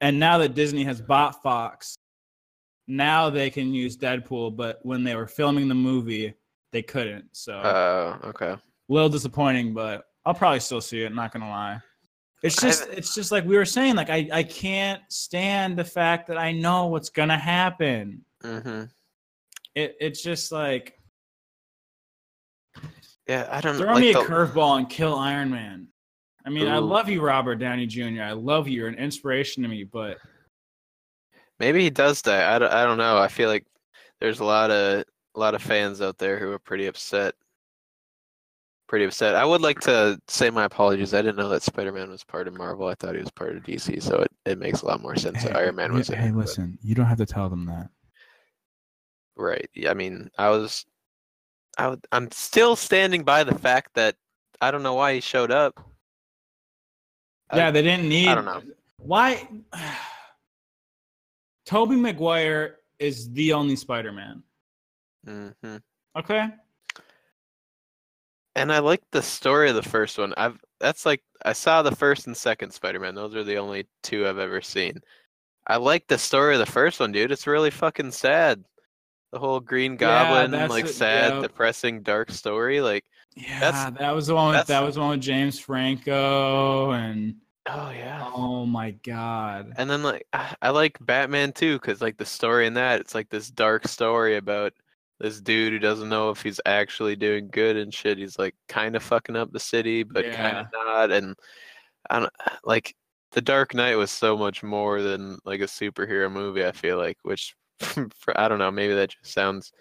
[0.00, 1.96] and now that Disney has bought Fox,
[2.86, 4.56] now they can use Deadpool.
[4.56, 6.34] But when they were filming the movie,
[6.72, 7.26] they couldn't.
[7.32, 8.50] So Oh, okay.
[8.50, 11.14] a little disappointing, but I'll probably still see it.
[11.14, 11.80] Not gonna lie.
[12.42, 13.94] It's just it's just like we were saying.
[13.94, 18.24] Like I I can't stand the fact that I know what's gonna happen.
[18.44, 18.84] Mm-hmm.
[19.74, 20.98] It it's just like
[23.28, 25.88] Yeah, I don't throw like me a curveball and kill Iron Man.
[26.44, 28.22] I mean, I love you, Robert Downey Jr.
[28.22, 28.78] I love you.
[28.80, 30.18] You're an inspiration to me, but
[31.60, 32.52] Maybe he does die.
[32.54, 33.18] I don't, I don't know.
[33.18, 33.64] I feel like
[34.20, 35.04] there's a lot of
[35.36, 37.34] a lot of fans out there who are pretty upset.
[38.88, 39.36] Pretty upset.
[39.36, 41.14] I would like to say my apologies.
[41.14, 42.88] I didn't know that Spider-Man was part of Marvel.
[42.88, 45.44] I thought he was part of DC, so it, it makes a lot more sense
[45.44, 47.88] that Iron Man was in it, but- you don't have to tell them that.
[49.36, 49.70] Right.
[49.74, 50.84] Yeah, I mean, I was
[51.78, 54.16] I would, I'm still standing by the fact that
[54.60, 55.80] I don't know why he showed up.
[57.50, 58.28] I- Yeah, they didn't need.
[58.28, 58.62] I don't know.
[58.98, 59.48] why.
[61.66, 64.42] Tobey Maguire is the only Spider-Man.
[65.24, 65.76] hmm
[66.16, 66.48] Okay.
[68.54, 70.34] And I like the story of the first one.
[70.36, 73.14] I've that's like I saw the first and second Spider-Man.
[73.14, 75.00] Those are the only two I've ever seen.
[75.66, 77.30] I like the story of the first one, dude.
[77.32, 78.62] It's really fucking sad.
[79.32, 81.40] The whole Green Goblin, that's like it, sad, yeah.
[81.40, 82.82] depressing, dark story.
[82.82, 84.54] Like, Yeah, that was the one.
[84.54, 88.30] With, that was the one with James Franco, and oh yeah.
[88.34, 92.66] oh my god, And then like I I like Batman too, because like the story
[92.66, 94.74] in that, it's like this dark story about
[95.18, 98.18] this dude who doesn't know if he's actually doing good and shit.
[98.18, 101.10] He's like kind of fucking up the city, but kind of not.
[101.10, 101.36] And
[102.10, 102.32] I don't
[102.64, 102.94] like
[103.30, 106.66] the Dark Knight was so much more than like a superhero movie.
[106.66, 107.54] I feel like, which
[108.16, 109.72] for, I don't know, maybe that just sounds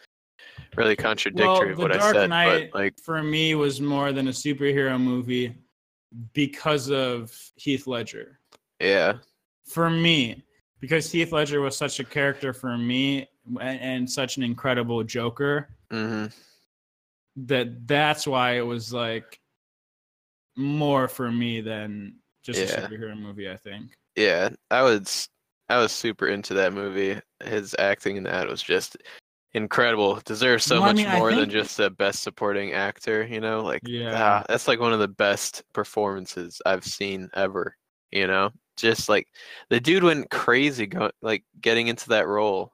[0.75, 2.29] really contradictory well, of what I said.
[2.29, 5.55] Knight but like, for me was more than a superhero movie
[6.33, 8.39] because of Heath Ledger.
[8.79, 9.13] yeah,
[9.65, 10.43] For me,
[10.79, 13.27] because Heath Ledger was such a character for me
[13.59, 16.27] and, and such an incredible Joker hmm
[17.35, 19.39] that that's why it was like
[20.57, 23.49] more for me than just a superhero movie.
[23.49, 23.91] I think.
[24.15, 25.29] Yeah, I was
[25.71, 27.19] I was super into that movie.
[27.43, 28.97] His acting in that was just
[29.53, 30.19] incredible.
[30.25, 33.39] Deserves so Well, I much mean, I more than just a best supporting actor, you
[33.39, 33.61] know?
[33.61, 34.41] Like Yeah.
[34.41, 37.75] ah, that's like one of the best performances I've seen ever,
[38.11, 38.51] you know?
[38.77, 39.27] Just like
[39.69, 42.73] the dude went crazy go like getting into that role.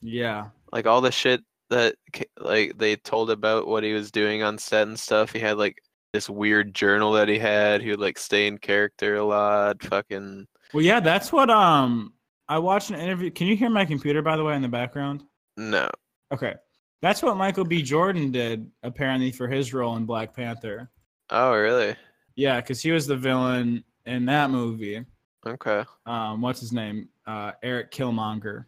[0.00, 0.48] Yeah.
[0.72, 1.94] Like all the shit that
[2.38, 5.32] like they told about what he was doing on set and stuff.
[5.32, 5.78] He had like
[6.12, 7.82] this weird journal that he had.
[7.82, 9.82] He would like stay in character a lot.
[9.82, 12.12] Fucking Well, yeah, that's what um
[12.48, 13.30] I watched an interview.
[13.30, 15.24] Can you hear my computer by the way in the background?
[15.56, 15.88] no.
[16.32, 16.54] Okay.
[17.00, 17.80] That's what Michael B.
[17.80, 20.90] Jordan did apparently for his role in Black Panther.
[21.30, 21.94] Oh really?
[22.34, 25.04] Yeah, because he was the villain in that movie.
[25.46, 25.84] Okay.
[26.06, 27.08] Um, what's his name?
[27.26, 28.64] Uh, Eric Killmonger.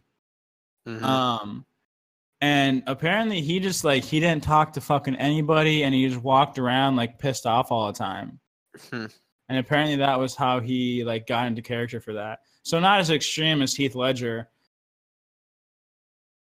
[0.87, 1.03] Mhm.
[1.03, 1.67] Um,
[2.41, 6.59] and apparently he just like he didn't talk to fucking anybody, and he just walked
[6.59, 8.39] around like pissed off all the time.
[8.91, 9.07] Hmm.
[9.49, 12.39] And apparently that was how he like got into character for that.
[12.63, 14.49] So not as extreme as Heath Ledger.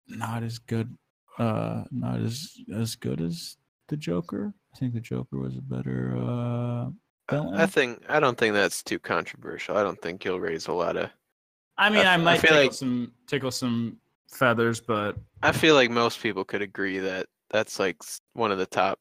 [0.09, 0.97] Not as good.
[1.39, 3.57] Uh, not as as good as
[3.89, 4.55] the Joker.
[4.75, 6.17] I think the Joker was a better.
[6.17, 6.91] Uh,
[7.29, 9.77] I- I think I don't think that's too controversial.
[9.77, 11.11] I don't think he'll raise a lot of
[11.77, 13.99] I mean, I- I, I might feel tickle like- some tickle some
[14.33, 17.97] feathers, but I feel like most people could agree that that's like
[18.35, 18.99] one of the top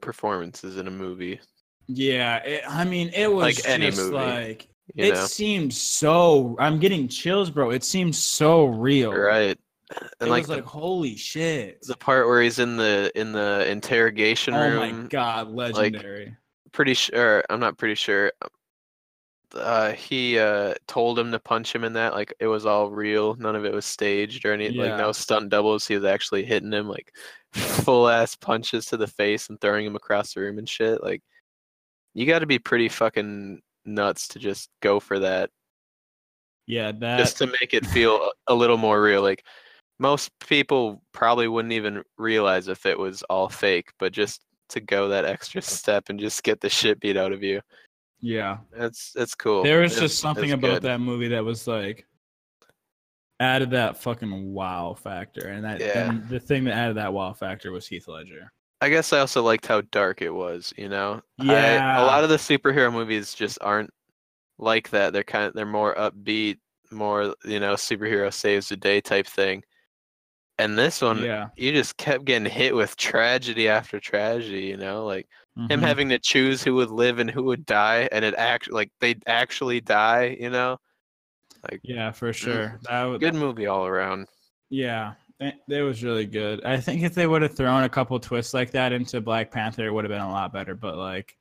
[0.00, 1.40] performances in a movie.
[1.88, 6.56] yeah, it, I mean, it was Like any movie, like it know, seemed so.
[6.58, 7.70] I'm getting chills, bro.
[7.70, 9.12] It seemed so real.
[9.12, 9.58] right?
[10.20, 11.82] It like was the, like holy shit.
[11.82, 14.78] the part where he's in the in the interrogation Oh room.
[14.78, 16.36] Oh my god, legendary.
[16.72, 17.42] Pretty sure.
[17.50, 18.30] I'm not pretty sure.
[19.52, 23.34] Uh, he uh told him to punch him in that like it was all real
[23.34, 24.96] none of it was staged or anything like Yeah.
[24.96, 27.12] no stunt doubles he was actually hitting him like
[27.52, 31.20] full ass punches to the face and throwing him across the room and shit like
[32.14, 35.50] you got to be pretty fucking nuts to just go for that
[36.66, 39.44] yeah, that just to make it feel a little more real like
[39.98, 45.08] most people probably wouldn't even realize if it was all fake but just to go
[45.08, 47.60] that extra step and just get the shit beat out of you
[48.20, 48.58] yeah.
[48.76, 50.82] that's that's cool There was It's- just something about good.
[50.82, 52.06] that movie that was like
[53.40, 56.10] added that fucking wow factor, and that Yeah.
[56.10, 58.52] and the thing that added that wow factor was Heath Ledger.
[58.80, 60.72] I guess I also liked how dark it was.
[60.76, 61.80] You know, Yeah.
[61.94, 63.90] a lot of the superhero movies just aren't
[64.58, 65.12] like that.
[65.12, 66.58] They're kind of they're more upbeat,
[66.92, 69.64] more you know, superhero saves the day type thing.
[70.58, 74.62] And this one, yeah, you just kept getting hit with tragedy after tragedy.
[74.66, 75.28] You know, like
[75.68, 75.82] him Mhm.
[75.82, 79.22] having to choose who would live and who would die, and it act like they'd
[79.26, 80.36] actually die.
[80.40, 80.78] You know,
[81.70, 82.78] like yeah, for sure.
[82.84, 83.20] That was Mm.
[83.20, 84.28] good movie all around.
[84.70, 86.64] Yeah, it, it was really good.
[86.64, 89.86] I think if they would have thrown a couple twists like that into Black Panther,
[89.86, 90.74] it would have been a lot better.
[90.74, 91.36] But like,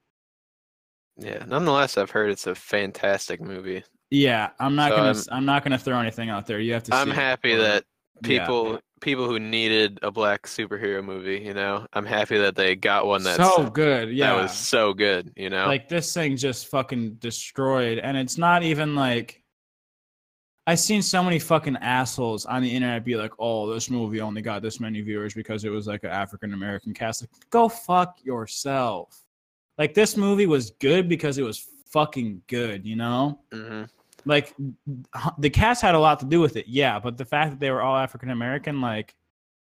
[1.17, 1.43] Yeah.
[1.47, 3.83] Nonetheless, I've heard it's a fantastic movie.
[4.11, 6.59] yeah, I'm not So gonna I'm- I'm, not gonna throw anything out there.
[6.59, 6.95] You have to.
[6.95, 7.83] I'm see it happy before- that
[8.23, 8.39] Yeah.
[8.45, 13.05] people people who needed a black superhero movie, you know, I'm happy that they got
[13.05, 14.09] one that's so good.
[14.09, 15.67] Yeah, that was so good, you know.
[15.67, 19.38] like this thing just fucking destroyed, and it's not even like.
[20.69, 24.43] I've seen so many fucking assholes on the internet be like, "Oh, this movie only
[24.43, 28.19] got this many viewers because it was like an African American cast." Like, go fuck
[28.23, 29.25] yourself.
[29.79, 33.39] Like this movie was good because it was fucking good, you know?
[33.51, 33.85] hmm
[34.25, 34.53] Like
[35.39, 37.71] the cast had a lot to do with it, yeah, but the fact that they
[37.71, 39.15] were all African American, like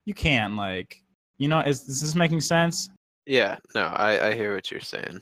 [0.06, 1.02] you can't like,
[1.40, 2.92] you know, is, is this making sense?
[3.26, 5.20] Yeah, no, I I hear what you're saying.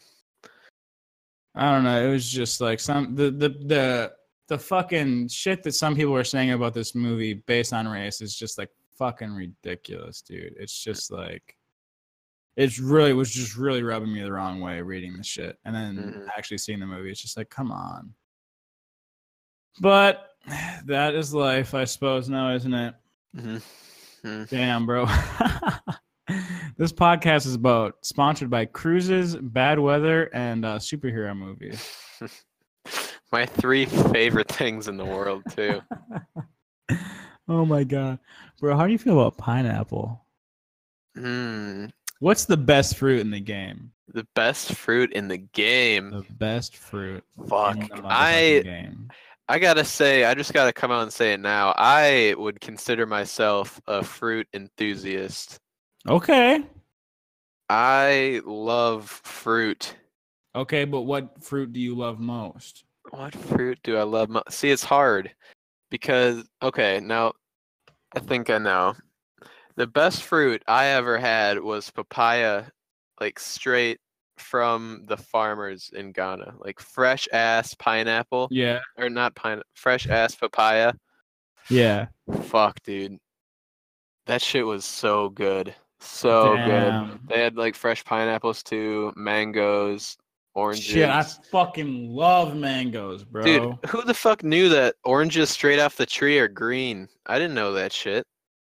[1.55, 2.05] I don't know.
[2.05, 4.18] It was just like some the the the
[4.49, 8.35] the fucking shit that some people were saying about this movie based on race is
[8.35, 10.55] just like fucking ridiculous, dude.
[10.59, 11.55] It's just like
[12.57, 15.95] it's really was just really rubbing me the wrong way reading the shit and then
[15.97, 16.27] Mhm.
[16.37, 17.09] actually seeing the movie.
[17.09, 18.13] It's just like, come on.
[19.79, 20.31] But
[20.85, 22.95] that is life, I suppose, now, isn't it?
[23.35, 23.57] hmm
[24.49, 25.05] Damn, bro.
[26.77, 31.81] this podcast is about sponsored by cruises, bad weather, and uh, superhero movies.
[33.31, 35.81] My three favorite things in the world too.
[37.47, 38.19] oh my god,
[38.59, 38.75] bro!
[38.75, 40.25] How do you feel about pineapple?
[41.17, 43.91] Mm, What's the best fruit in the game?
[44.11, 46.09] the best fruit in the game.
[46.11, 47.23] The best fruit.
[47.47, 47.77] Fuck.
[47.77, 49.09] in the I game.
[49.47, 51.73] I gotta say, I just gotta come out and say it now.
[51.77, 55.59] I would consider myself a fruit enthusiast.
[56.07, 56.63] Okay.
[57.69, 59.95] I love fruit.
[60.55, 62.83] Okay, but what fruit do you love most?
[63.11, 64.29] What fruit do I love?
[64.49, 65.31] See, it's hard
[65.89, 67.33] because okay, now
[68.15, 68.95] I think I know.
[69.75, 72.65] The best fruit I ever had was papaya,
[73.21, 73.99] like straight
[74.37, 78.79] from the farmers in Ghana, like fresh ass pineapple Yeah.
[78.97, 80.93] or not pine, fresh ass papaya.
[81.69, 82.07] Yeah.
[82.43, 83.17] Fuck, dude,
[84.25, 87.19] that shit was so good, so good.
[87.27, 90.17] They had like fresh pineapples too, mangoes,
[90.59, 90.85] oranges.
[90.85, 93.43] Shit, I fucking love mangoes, bro.
[93.43, 97.07] Dude, who the fuck knew that oranges straight off the tree are green?
[97.25, 98.25] I didn't know that shit.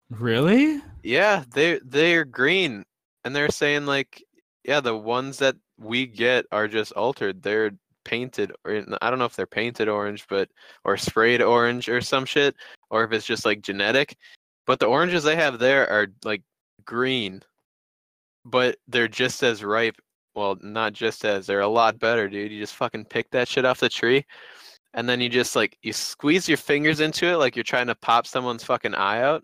[0.09, 0.81] Really?
[1.03, 2.83] Yeah, they they're green,
[3.23, 4.23] and they're saying like,
[4.63, 7.41] yeah, the ones that we get are just altered.
[7.41, 7.71] They're
[8.03, 10.49] painted, or I don't know if they're painted orange, but
[10.83, 12.55] or sprayed orange or some shit,
[12.89, 14.15] or if it's just like genetic.
[14.65, 16.41] But the oranges they have there are like
[16.85, 17.41] green,
[18.45, 19.97] but they're just as ripe.
[20.35, 22.51] Well, not just as they're a lot better, dude.
[22.51, 24.25] You just fucking pick that shit off the tree,
[24.93, 27.95] and then you just like you squeeze your fingers into it like you're trying to
[27.95, 29.43] pop someone's fucking eye out,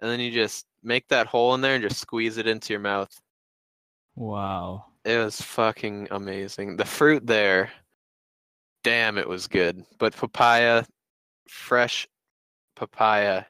[0.00, 2.80] and then you just make that hole in there and just squeeze it into your
[2.80, 3.10] mouth.
[4.16, 4.86] Wow.
[5.04, 6.76] It was fucking amazing.
[6.76, 7.70] The fruit there,
[8.82, 9.84] damn, it was good.
[9.98, 10.84] But papaya,
[11.48, 12.08] fresh
[12.76, 13.44] papaya,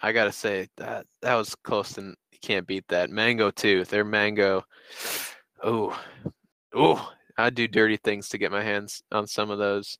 [0.00, 3.10] I gotta say that that was close and you can't beat that.
[3.10, 3.84] Mango too.
[3.84, 4.64] Their mango,
[5.62, 5.98] oh,
[6.74, 9.98] oh, I'd do dirty things to get my hands on some of those.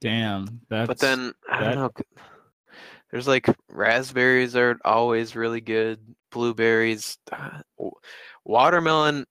[0.00, 0.60] Damn.
[0.68, 2.22] That's but then I that- don't know.
[3.10, 5.98] There's like raspberries are always really good.
[6.30, 7.58] Blueberries, uh,
[8.44, 9.26] watermelon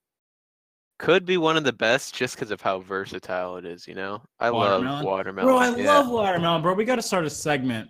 [0.97, 3.87] could be one of the best just because of how versatile it is.
[3.87, 4.85] You know, I Watermelon?
[4.85, 5.47] love watermelon.
[5.47, 5.97] Bro, I yeah.
[5.97, 6.73] love watermelon, bro.
[6.73, 7.89] We got to start a segment,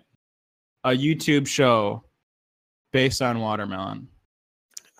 [0.84, 2.04] a YouTube show
[2.92, 4.06] based on watermelon.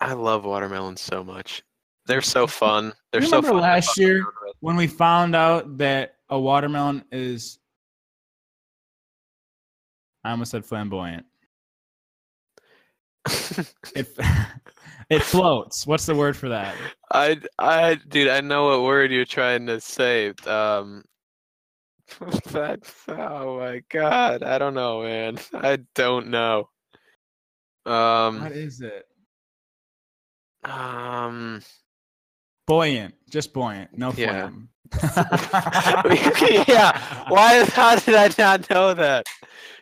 [0.01, 1.63] I love watermelon so much.
[2.05, 2.93] They're so fun.
[3.11, 3.61] They're so remember fun.
[3.61, 4.23] last year?
[4.59, 7.59] When we found out that a watermelon is,
[10.23, 11.25] I almost said flamboyant.
[13.95, 14.07] It
[15.09, 15.85] it floats.
[15.85, 16.75] What's the word for that?
[17.13, 20.29] I, I, dude, I know what word you're trying to say.
[20.47, 21.03] Um,
[22.51, 22.79] that,
[23.09, 25.37] oh my god, I don't know, man.
[25.53, 26.69] I don't know.
[27.85, 29.05] Um, What is it?
[30.63, 31.61] um,
[32.71, 33.13] Buoyant.
[33.29, 33.97] Just buoyant.
[33.97, 34.47] No Yeah.
[34.47, 34.69] flame.
[36.69, 37.25] yeah.
[37.27, 37.65] Why?
[37.65, 39.25] How did I not know that?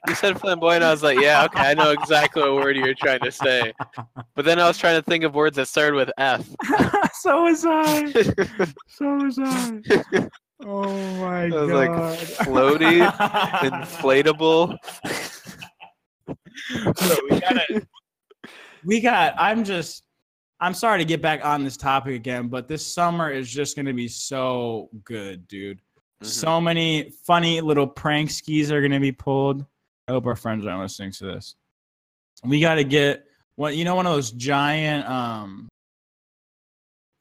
[0.08, 0.84] You said flamboyant.
[0.84, 3.74] I was like, yeah, okay, I know exactly what word you were trying to say.
[4.36, 6.48] But then I was trying to think of words that started with F.
[7.14, 8.12] so was I.
[8.88, 9.82] So was I.
[10.66, 11.74] Oh my I was god.
[11.74, 11.92] like,
[12.48, 13.08] floaty,
[13.70, 14.76] inflatable.
[16.96, 17.88] So we gotta
[18.84, 20.04] we got i'm just
[20.62, 23.93] i'm sorry to get back on this topic again but this summer is just gonna
[23.93, 25.80] be so good dude
[26.22, 26.28] Mhm.
[26.28, 29.66] so many funny little prank skis are gonna be pulled
[30.07, 31.55] i hope our friends aren't listening to this
[32.43, 35.70] we gotta get what you know one of those giant um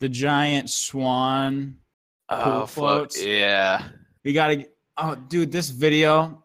[0.00, 1.76] the giant swan
[2.28, 3.20] oh, floats.
[3.22, 3.88] Yeah.
[4.24, 4.66] we gotta
[4.96, 6.44] oh dude this video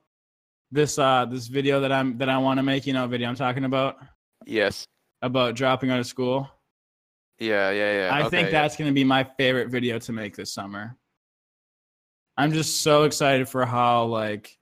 [0.71, 3.35] this uh this video that i'm that i want to make you know video i'm
[3.35, 3.97] talking about
[4.45, 4.85] Yes.
[5.21, 6.49] about dropping out of school.
[7.39, 7.71] Yeah.
[7.71, 7.93] Yeah.
[7.93, 8.09] Yeah.
[8.13, 8.61] I okay, think yeah.
[8.61, 10.97] that's going to be my favorite video to make this summer.
[12.37, 14.57] I'm just so excited for how like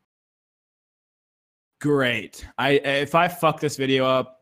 [1.80, 2.45] great.
[2.57, 4.41] I if I fuck this video up,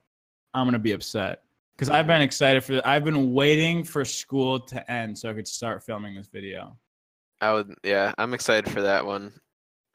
[0.53, 1.43] I'm going to be upset
[1.77, 5.47] cuz I've been excited for I've been waiting for school to end so I could
[5.47, 6.77] start filming this video.
[7.41, 7.75] I would.
[7.83, 8.13] Yeah.
[8.17, 9.31] I'm excited for that one.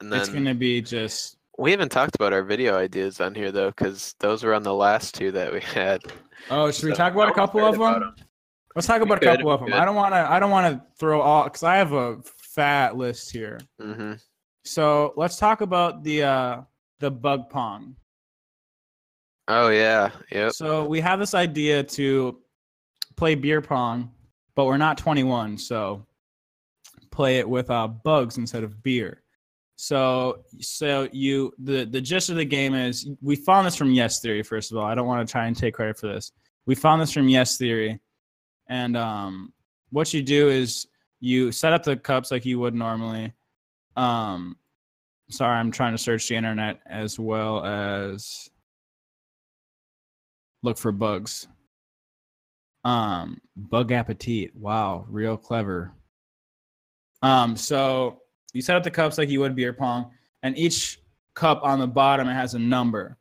[0.01, 3.33] And then it's going to be just we haven't talked about our video ideas on
[3.33, 6.01] here though, because those were on the last two that we had.
[6.49, 8.15] Oh, should we talk about a I'm couple of excited them?
[8.75, 9.69] Let's talk We about a couple of them.
[9.69, 9.77] could.
[9.77, 12.97] I don't want to I don't want to throw all cuz I have a fat
[12.97, 13.59] list here.
[13.79, 14.13] hmm
[14.65, 16.61] So let's talk about the uh,
[16.99, 17.95] the bug pong.
[19.47, 20.09] Oh yeah.
[20.31, 20.49] yeah.
[20.49, 22.41] So we have this idea to
[23.15, 24.11] play beer pong,
[24.55, 26.05] but we're not 21, so
[27.11, 29.21] play it with uh, bugs instead of beer.
[29.75, 34.21] So so you the the gist of the game is we found this from Yes
[34.21, 34.41] Theory.
[34.41, 36.31] First of all, I don't want to try and take credit for this.
[36.65, 37.99] We found this from Yes Theory,
[38.69, 39.53] and um,
[39.89, 40.87] what you do is
[41.19, 43.33] you set up the cups like you would normally.
[43.97, 44.57] Um,
[45.29, 48.49] sorry, I'm trying to search the internet as well as
[50.63, 51.47] look for bugs.
[52.85, 54.55] Um, bug appetite.
[54.55, 55.91] Wow, real clever.
[57.21, 58.21] Um, so
[58.55, 60.11] you set up the cups like you would beer pong,
[60.43, 60.99] and each
[61.35, 63.17] cup on the bottom it has a number.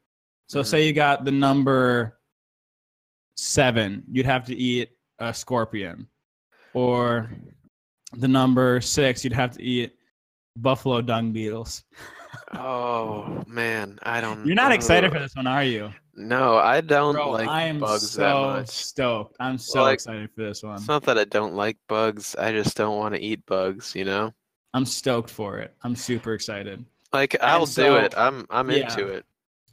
[0.49, 0.67] So Mhm.
[0.67, 2.19] say you got the number
[3.37, 6.07] seven, you'd have to eat a scorpion,
[6.73, 7.31] or
[8.13, 9.97] the number six, you'd have to eat
[10.57, 11.85] buffalo dung beetles.
[12.53, 14.45] Oh man, I don't.
[14.45, 15.93] You're not excited for this one, are you?
[16.17, 18.69] No, I don't Bro, like I am bugs so that much.
[18.71, 19.37] stoked.
[19.39, 20.75] I'm so Like, excited for this one.
[20.75, 22.35] It's not that I don't like bugs.
[22.35, 23.95] I just don't want to eat bugs.
[23.95, 24.35] You know.
[24.75, 25.73] I'm stoked for it.
[25.85, 26.85] I'm super excited.
[27.13, 28.13] Like I'll so- do it.
[28.17, 28.91] I'm I'm yeah.
[28.91, 29.25] into it.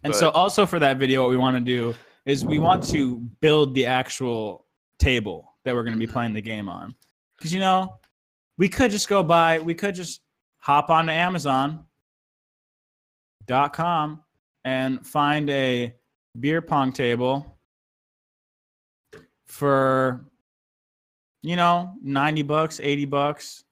[0.03, 1.93] And But- so also for that video, what we want to do
[2.25, 4.67] is we want to build the actual
[4.99, 6.95] table that we're going to be playing the game on.
[7.37, 7.97] Because you know,
[8.57, 10.21] we could just go buy, we could just
[10.59, 11.83] hop onto Amazon.com
[14.63, 15.95] and find a
[16.39, 17.57] beer pong table
[19.47, 20.25] for
[21.41, 23.63] you know 90 bucks 80 bucks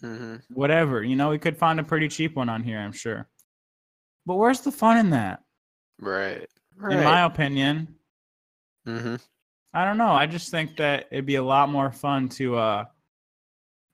[0.00, 3.28] hmm whatever you know we could find a pretty cheap one on here i'm sure
[4.26, 5.42] but where's the fun in that
[6.00, 6.48] Right.
[6.90, 7.96] in my opinion
[8.86, 9.16] hmm
[9.74, 12.84] i don't know i just think that it'd be a lot more fun to uh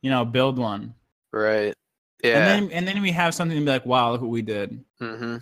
[0.03, 0.95] you know build one
[1.33, 1.75] Right.
[2.23, 2.39] Yeah.
[2.39, 4.85] and then and then we have something to be like wow look what we did
[5.01, 5.37] hmm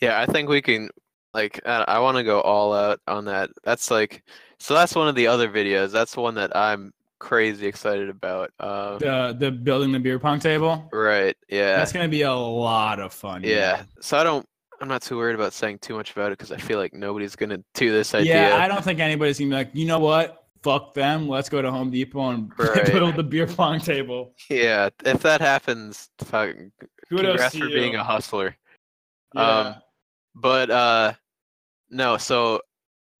[0.00, 0.90] Yeah, I think we can.
[1.34, 3.50] Like, I, I want to go all out on that.
[3.64, 4.22] That's like,
[4.58, 5.90] so that's one of the other videos.
[5.92, 8.50] That's one that I'm crazy excited about.
[8.60, 11.36] Um, the the building the beer pong table right.
[11.48, 11.76] Yeah.
[11.76, 13.82] that's gonna be a lot of fun Yeah.
[14.00, 14.46] So I don't.
[14.80, 17.34] I'm not too worried about saying too much about it because I feel like nobody's
[17.34, 18.50] gonna do this idea.
[18.50, 21.28] yeah i don't think anybody's gonna be like you know what fuck them.
[21.28, 22.84] Let's go to Home Depot and Right.
[22.86, 24.34] build the beer pong table.
[24.50, 26.50] Yeah, if that happens, fuck,
[27.08, 27.74] congrats for you.
[27.74, 28.56] being a hustler.
[29.36, 29.40] Yeah.
[29.58, 29.74] Um,
[30.34, 31.12] But uh
[31.90, 32.60] no, so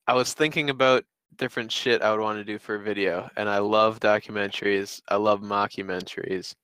[0.08, 1.04] I was thinking about
[1.38, 5.00] different shit I would want to do for a video, and I love documentaries.
[5.08, 6.54] I love mockumentaries.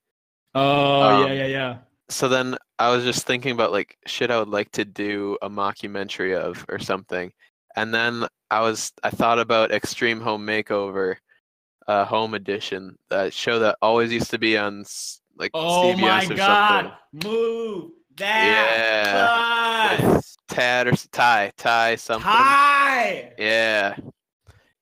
[0.53, 1.77] oh um, yeah, yeah, yeah.
[2.09, 5.49] So then I was just thinking about like shit I would like to do a
[5.49, 7.31] mockumentary of or something.
[7.75, 11.15] And then I was I thought about Extreme Home Makeover
[11.87, 14.85] uh home edition, that show that always used to be on
[15.37, 16.91] like Oh CBS my or god.
[17.13, 17.31] something.
[17.31, 19.41] Move that.
[19.41, 20.21] Yeah.
[20.47, 22.29] Tad or Ty, Ty something.
[22.29, 23.33] Hi.
[23.37, 23.95] Yeah.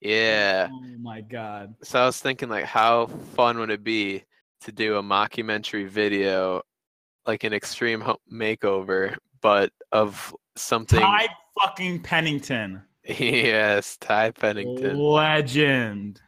[0.04, 0.68] Yeah.
[0.72, 1.76] Oh my god.
[1.82, 4.24] So I was thinking like how fun would it be
[4.62, 6.62] to do a mockumentary video
[7.26, 11.28] like an extreme makeover but of something Ty
[11.62, 12.82] fucking Pennington.
[13.06, 14.98] yes, Ty Pennington.
[14.98, 16.20] Legend.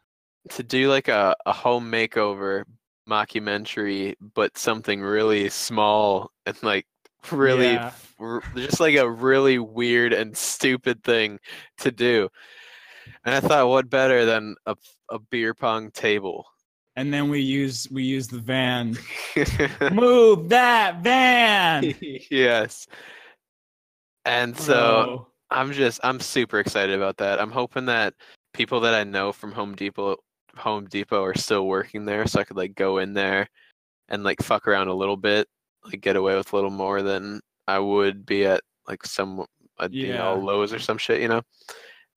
[0.51, 2.63] To do like a, a home makeover
[3.09, 6.85] mockumentary but something really small and like
[7.31, 7.91] really Yeah.
[8.19, 11.39] r- just like a really weird and stupid thing
[11.79, 12.29] to do.
[13.25, 14.75] And I thought what better than a
[15.09, 16.45] a beer pong table.
[16.95, 18.97] And then we use we use the van.
[19.91, 21.93] Move that van.
[22.31, 22.87] yes.
[24.25, 25.27] And so Bro.
[25.51, 27.39] I'm just I'm super excited about that.
[27.41, 28.13] I'm hoping that
[28.53, 30.17] people that I know from Home Depot
[30.57, 33.47] Home Depot are still working there so I could like go in there
[34.07, 35.47] and like fuck around a little bit,
[35.83, 39.45] like get away with a little more than I would be at like some
[39.79, 40.43] uh, you know Yeah.
[40.43, 41.41] Lowe's or some shit, you know.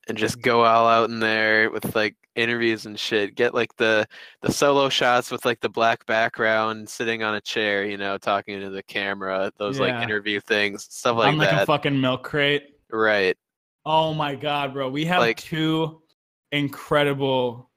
[0.09, 3.34] And just go all out in there with like interviews and shit.
[3.34, 4.06] Get like the
[4.40, 8.59] the solo shots with like the black background, sitting on a chair, you know, talking
[8.61, 9.52] to the camera.
[9.59, 11.32] Those like interview things, stuff like that.
[11.32, 11.62] I'm like that.
[11.64, 12.64] a fucking milk crate.
[12.90, 13.36] right.
[13.84, 14.88] Oh my god, bro.
[14.90, 16.00] We have Like- two
[16.52, 17.70] incredible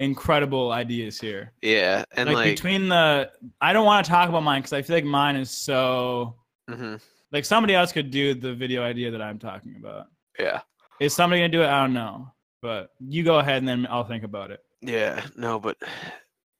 [0.00, 1.52] incredible ideas here.
[1.62, 4.82] Yeah, and like, like, between the I don't want to talk about mine cuz I
[4.82, 6.36] feel like mine is so
[6.68, 7.00] mhm,
[7.32, 10.06] like somebody else could do the video idea that I'm talking about.
[10.38, 10.60] yeah,
[11.00, 11.66] Is somebody going to do it?
[11.68, 12.30] I don't know.
[12.62, 14.60] But you go ahead and then I'll think about it.
[14.80, 15.24] yeah.
[15.36, 15.76] No, but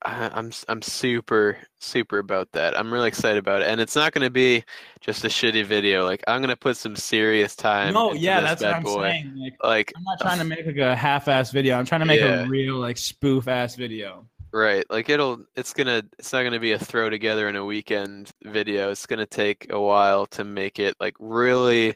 [0.07, 2.78] I, I'm I'm super super about that.
[2.78, 4.62] I'm really excited about it, and it's not going to be
[5.01, 6.05] just a shitty video.
[6.05, 7.95] Like I'm going to put some serious time.
[7.95, 9.03] no, yeah, that's what I'm boy.
[9.11, 9.32] saying.
[9.37, 11.78] Like Like I'm not trying to make like a half-ass video.
[11.78, 12.43] I'm trying to make Yeah.
[12.45, 14.26] a real like spoof-ass video.
[14.53, 14.85] Right.
[14.91, 18.91] Like it'll it's gonna it's not gonna be a throw together in a weekend video.
[18.91, 21.95] It's gonna take a while to make it like really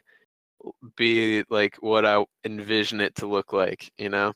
[0.95, 4.33] be like what I envision it to look like, you know?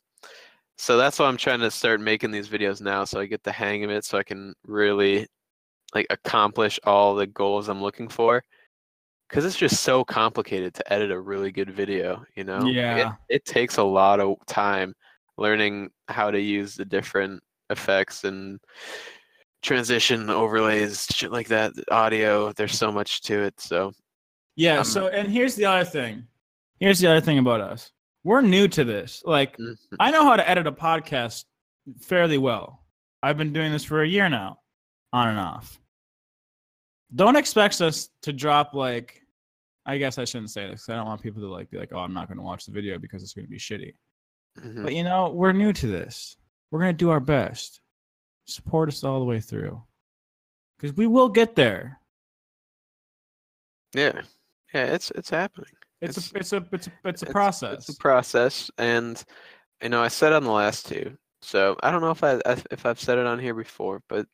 [0.77, 3.51] So that's why I'm trying to start making these videos now so I get the
[3.51, 5.27] hang of it so I can really
[5.93, 8.43] like accomplish all the goals I'm looking for.
[9.29, 12.67] Cause it's just so complicated to edit a really good video, you know?
[12.67, 13.13] It- Yeah.
[13.29, 14.93] it takes a lot of time
[15.37, 18.59] learning how to use the different effects and
[19.61, 23.93] transition overlays shit like that audio there's so much to it so
[24.55, 24.79] Yeah.
[24.79, 26.27] Um, so, and here's the other thing.
[26.79, 27.91] Here's the other thing about us.
[28.23, 29.21] We're new to this.
[29.25, 29.75] Like, mhm.
[29.99, 31.45] I know how to edit a podcast
[31.99, 32.83] fairly well.
[33.21, 34.59] I've been doing this for a year now,
[35.11, 35.79] on and off.
[37.15, 39.19] Don't expect us to drop like.
[39.85, 41.99] I guess I shouldn't say this I don't want people to like be like, "Oh,
[41.99, 43.93] I'm not going to watch the video because it's going to be shitty."
[44.59, 44.83] Mhm.
[44.83, 46.37] But you know, we're new to this.
[46.71, 47.81] We're going to do our best.
[48.45, 49.81] Support us all the way through,
[50.77, 51.99] because we will get there.
[53.93, 54.21] yeah
[54.73, 55.69] yeah it's it's happening
[56.01, 57.73] It's It's- a it's a it's a it's a It's- process.
[57.89, 59.21] it's a process and
[59.81, 62.63] you know i said on the last two so i don't know if i I-
[62.71, 64.25] if i've said it on here before but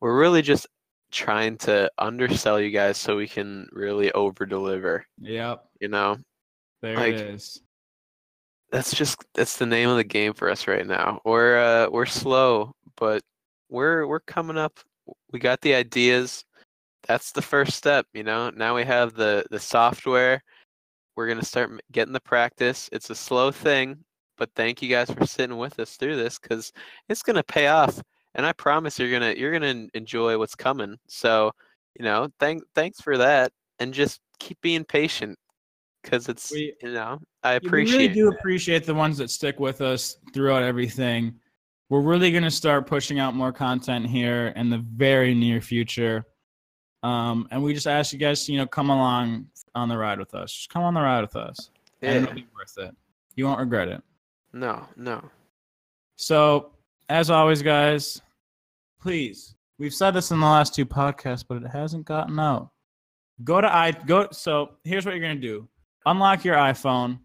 [0.00, 0.66] we're really just
[1.12, 6.16] trying to undersell you guys so we can really over deliver yep, you know
[6.80, 7.60] there Like, it is.
[8.72, 11.20] that's just that's the name of the game for us right now.
[11.24, 13.22] We're uh we're slow, but
[13.68, 14.80] we're we're coming up.
[15.32, 16.44] We got the ideas.
[17.08, 18.50] That's the first step, you know.
[18.50, 20.42] Now we have the the software.
[21.16, 22.88] We're going to start getting the practice.
[22.92, 23.98] It's a slow thing,
[24.38, 26.72] but thank you guys for sitting with us through this cuz
[27.08, 28.00] it's going to pay off
[28.34, 30.96] and I promise you're going to you're going to enjoy what's coming.
[31.08, 31.52] So,
[31.98, 35.38] you know, thank thanks for that and just keep being patient
[36.04, 38.38] cuz it's We- you know, I appreciate We really do that.
[38.38, 41.38] appreciate the ones that stick with us throughout everything.
[41.90, 46.24] We're really going to start pushing out more content here in the very near future.
[47.02, 50.18] Um, and we just ask you guys to, you know, come along on the ride
[50.18, 50.52] with us.
[50.52, 51.70] Just come on the ride with us.
[52.00, 52.94] And it'll be worth it.
[53.36, 54.02] You won't regret it.
[54.52, 55.22] No, no.
[56.16, 56.72] So,
[57.08, 58.20] as always, guys,
[59.00, 62.70] please, we've said this in the last two podcasts, but it hasn't gotten out.
[63.44, 64.28] Go to i go.
[64.30, 65.68] So here's what you're gonna do:
[66.06, 67.18] unlock your iPhone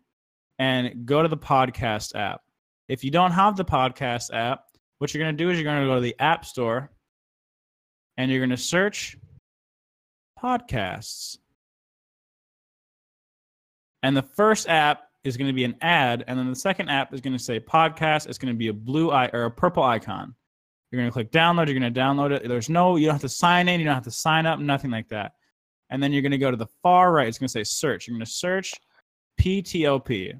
[0.57, 2.41] and go to the podcast app.
[2.87, 4.63] If you don't have the podcast app,
[4.97, 6.91] what you're going to do is you're going to go to the App Store
[8.17, 9.17] and you're going to search
[10.41, 11.37] podcasts.
[14.03, 17.13] And the first app is going to be an ad, and then the second app
[17.13, 18.27] is going to say podcast.
[18.27, 20.35] It's going to be a blue eye or a purple icon.
[20.91, 21.67] You're going to click download.
[21.67, 22.47] You're going to download it.
[22.47, 23.79] There's no, you don't have to sign in.
[23.79, 24.59] You don't have to sign up.
[24.59, 25.33] Nothing like that.
[25.89, 27.27] And then you're going to go to the far right.
[27.27, 28.07] It's going to say search.
[28.07, 28.73] You're going to search
[29.39, 30.39] PTOP.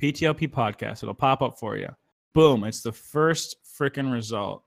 [0.00, 1.02] PTOP podcast.
[1.02, 1.88] It'll pop up for you.
[2.34, 2.64] Boom.
[2.64, 4.62] It's the first freaking result.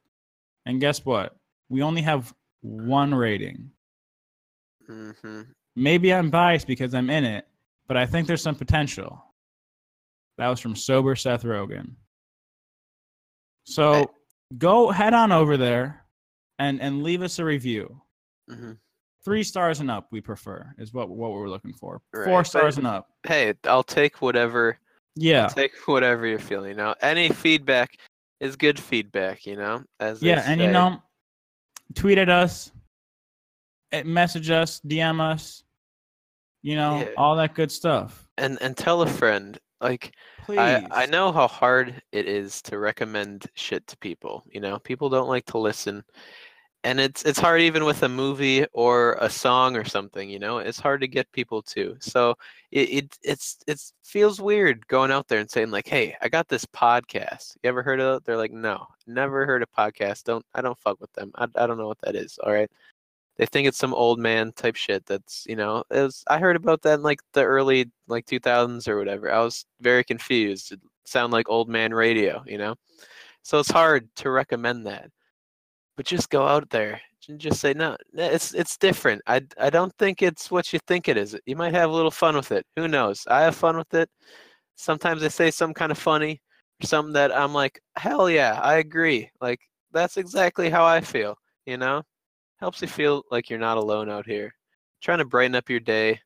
[0.65, 1.35] And guess what?
[1.69, 3.71] We only have one rating.
[4.89, 5.41] Mm-hmm.
[5.75, 7.47] Maybe I'm biased because I'm in it,
[7.87, 9.23] but I think there's some potential.
[10.37, 11.91] That was from Sober Seth Rogen.
[13.65, 14.05] So Hey.
[14.57, 16.05] go head on over there
[16.57, 18.01] and, and leave us a review.
[18.49, 18.73] hmm
[19.25, 22.01] Three stars and up, we prefer, is what, what we're looking for.
[22.13, 23.09] Right, Four but- stars and up.
[23.27, 24.79] Hey, I'll take whatever.
[25.17, 25.47] Yeah.
[25.47, 26.69] Take whatever you're feeling.
[26.71, 27.97] You know, any feedback
[28.39, 29.45] is good feedback.
[29.45, 31.01] You know, as Yeah, and you know,
[31.95, 32.71] tweet at us,
[33.91, 35.63] eh, message us, DM us,
[36.61, 37.09] you know, Yeah.
[37.17, 38.27] all that good stuff.
[38.37, 39.57] and and tell a friend.
[39.81, 40.13] Like
[40.45, 40.59] Please.
[40.59, 44.43] I I know how hard it is to recommend shit to people.
[44.51, 46.03] You know, people don't like to listen,
[46.83, 50.29] and it's it's hard even with a movie or a song or something.
[50.29, 51.97] You know, it's hard to get people to.
[51.99, 52.35] So
[52.71, 56.47] it, it it's it's feels weird going out there and saying like, "Hey, I got
[56.47, 57.57] this podcast.
[57.63, 60.23] You ever heard of it?" They're like, "No, never heard of podcast.
[60.23, 61.31] Don't I don't fuck with them.
[61.35, 62.71] I I don't know what that is." All right.
[63.37, 65.05] They think it's some old man type shit.
[65.05, 68.87] That's you know, it was, I heard about that in like the early like 2000s
[68.87, 69.31] or whatever.
[69.31, 70.73] I was very confused.
[70.73, 72.75] It sounded like old man radio, you know.
[73.43, 75.11] So it's hard to recommend that.
[75.99, 77.97] But just go out there and just say no.
[78.13, 79.21] It's it's different.
[79.27, 81.37] I I don't think it's what you think it is.
[81.45, 82.65] You might have a little fun with it.
[82.77, 83.25] Who knows?
[83.27, 84.09] I have fun with it.
[84.75, 86.41] Sometimes I say some kind of funny,
[86.81, 89.29] or something that I'm like, hell yeah, I agree.
[89.41, 89.59] Like
[89.91, 91.35] that's exactly how I feel.
[91.65, 92.03] You know,
[92.61, 94.53] helps you feel like you're not alone out here.
[95.01, 96.21] Trying to brighten up your day.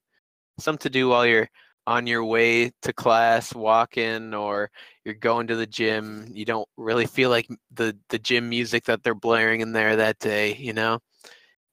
[0.59, 1.49] Something to do while you're
[1.87, 4.69] on your way to class, walking, or
[5.05, 6.27] you're going to the gym.
[6.33, 10.19] You don't really feel like the the gym music that they're blaring in there that
[10.19, 10.55] day.
[10.55, 10.99] You know,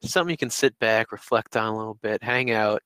[0.02, 2.82] something you can sit back, reflect on a little bit, hang out,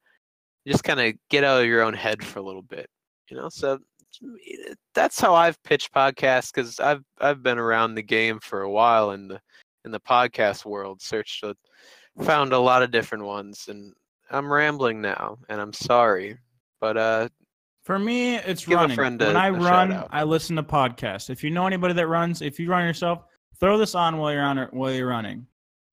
[0.66, 2.88] just kind of get out of your own head for a little bit.
[3.30, 3.78] You know, so
[4.22, 8.70] eh, that's how I've pitched podcasts because I've I've been around the game for a
[8.70, 9.40] while in the
[9.84, 11.02] in the podcast world.
[11.02, 11.56] Searched, a-
[12.22, 13.92] found a lot of different ones, and
[14.30, 16.38] I'm rambling now, and I'm sorry,
[16.84, 17.28] but uh,
[17.84, 18.98] For me, it's Give a running.
[18.98, 20.04] when I run.
[20.10, 21.30] I listen to podcasts.
[21.30, 23.24] If you know anybody that runs, if you run yourself,
[23.58, 25.46] throw this on while you're on while you're running.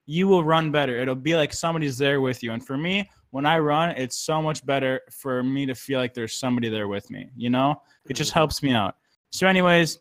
[0.06, 1.00] You will run better.
[1.00, 2.52] It'll be like somebody's there with you.
[2.52, 6.14] And for me, when I run, it's so much better for me to feel like
[6.14, 7.30] there's somebody there with me.
[7.38, 8.34] You know, it just Mhm.
[8.34, 8.96] helps me out.
[9.32, 10.00] So, anyways,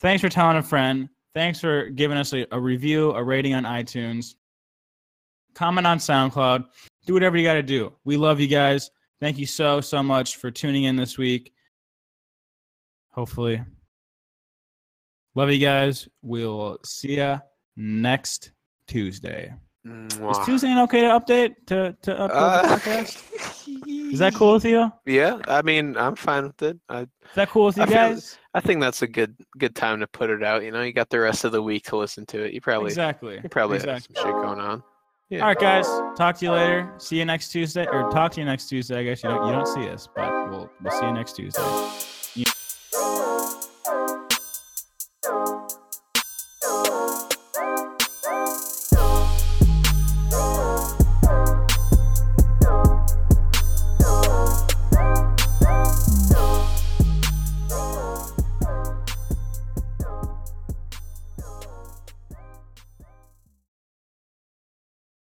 [0.00, 1.10] thanks for telling a friend.
[1.34, 4.36] Thanks for giving us a, a review, a rating on iTunes.
[5.54, 6.64] Comment on SoundCloud.
[7.04, 7.92] Do whatever you got to do.
[8.04, 8.90] We love you guys.
[9.20, 11.52] Thank you so, so much for tuning in this week.
[13.12, 13.62] Hopefully.
[15.34, 16.08] Love you guys.
[16.22, 17.38] We'll see ya
[17.76, 18.52] next
[18.86, 19.52] Tuesday.
[19.86, 24.12] Is Tuesday an okay to update to to upload the Uh, podcast?
[24.12, 24.90] Is that cool with you?
[25.04, 26.78] Yeah, I mean, I'm fine with it.
[26.88, 28.38] I Is that cool with you I feel- guys?
[28.54, 30.62] I think that's a good good time to put it out.
[30.64, 32.54] You know, you got the rest of the week to listen to it.
[32.54, 33.40] You probably Exactly.
[33.42, 33.92] you probably exactly.
[33.92, 34.82] have some shit going on.
[35.34, 35.40] Yeah.
[35.40, 35.86] All right, guys.
[36.16, 36.94] Talk to you later.
[36.98, 39.00] See you next Tuesday, or talk to you next Tuesday.
[39.00, 41.60] I guess you don't you don't see us, but we'll we'll see you next Tuesday.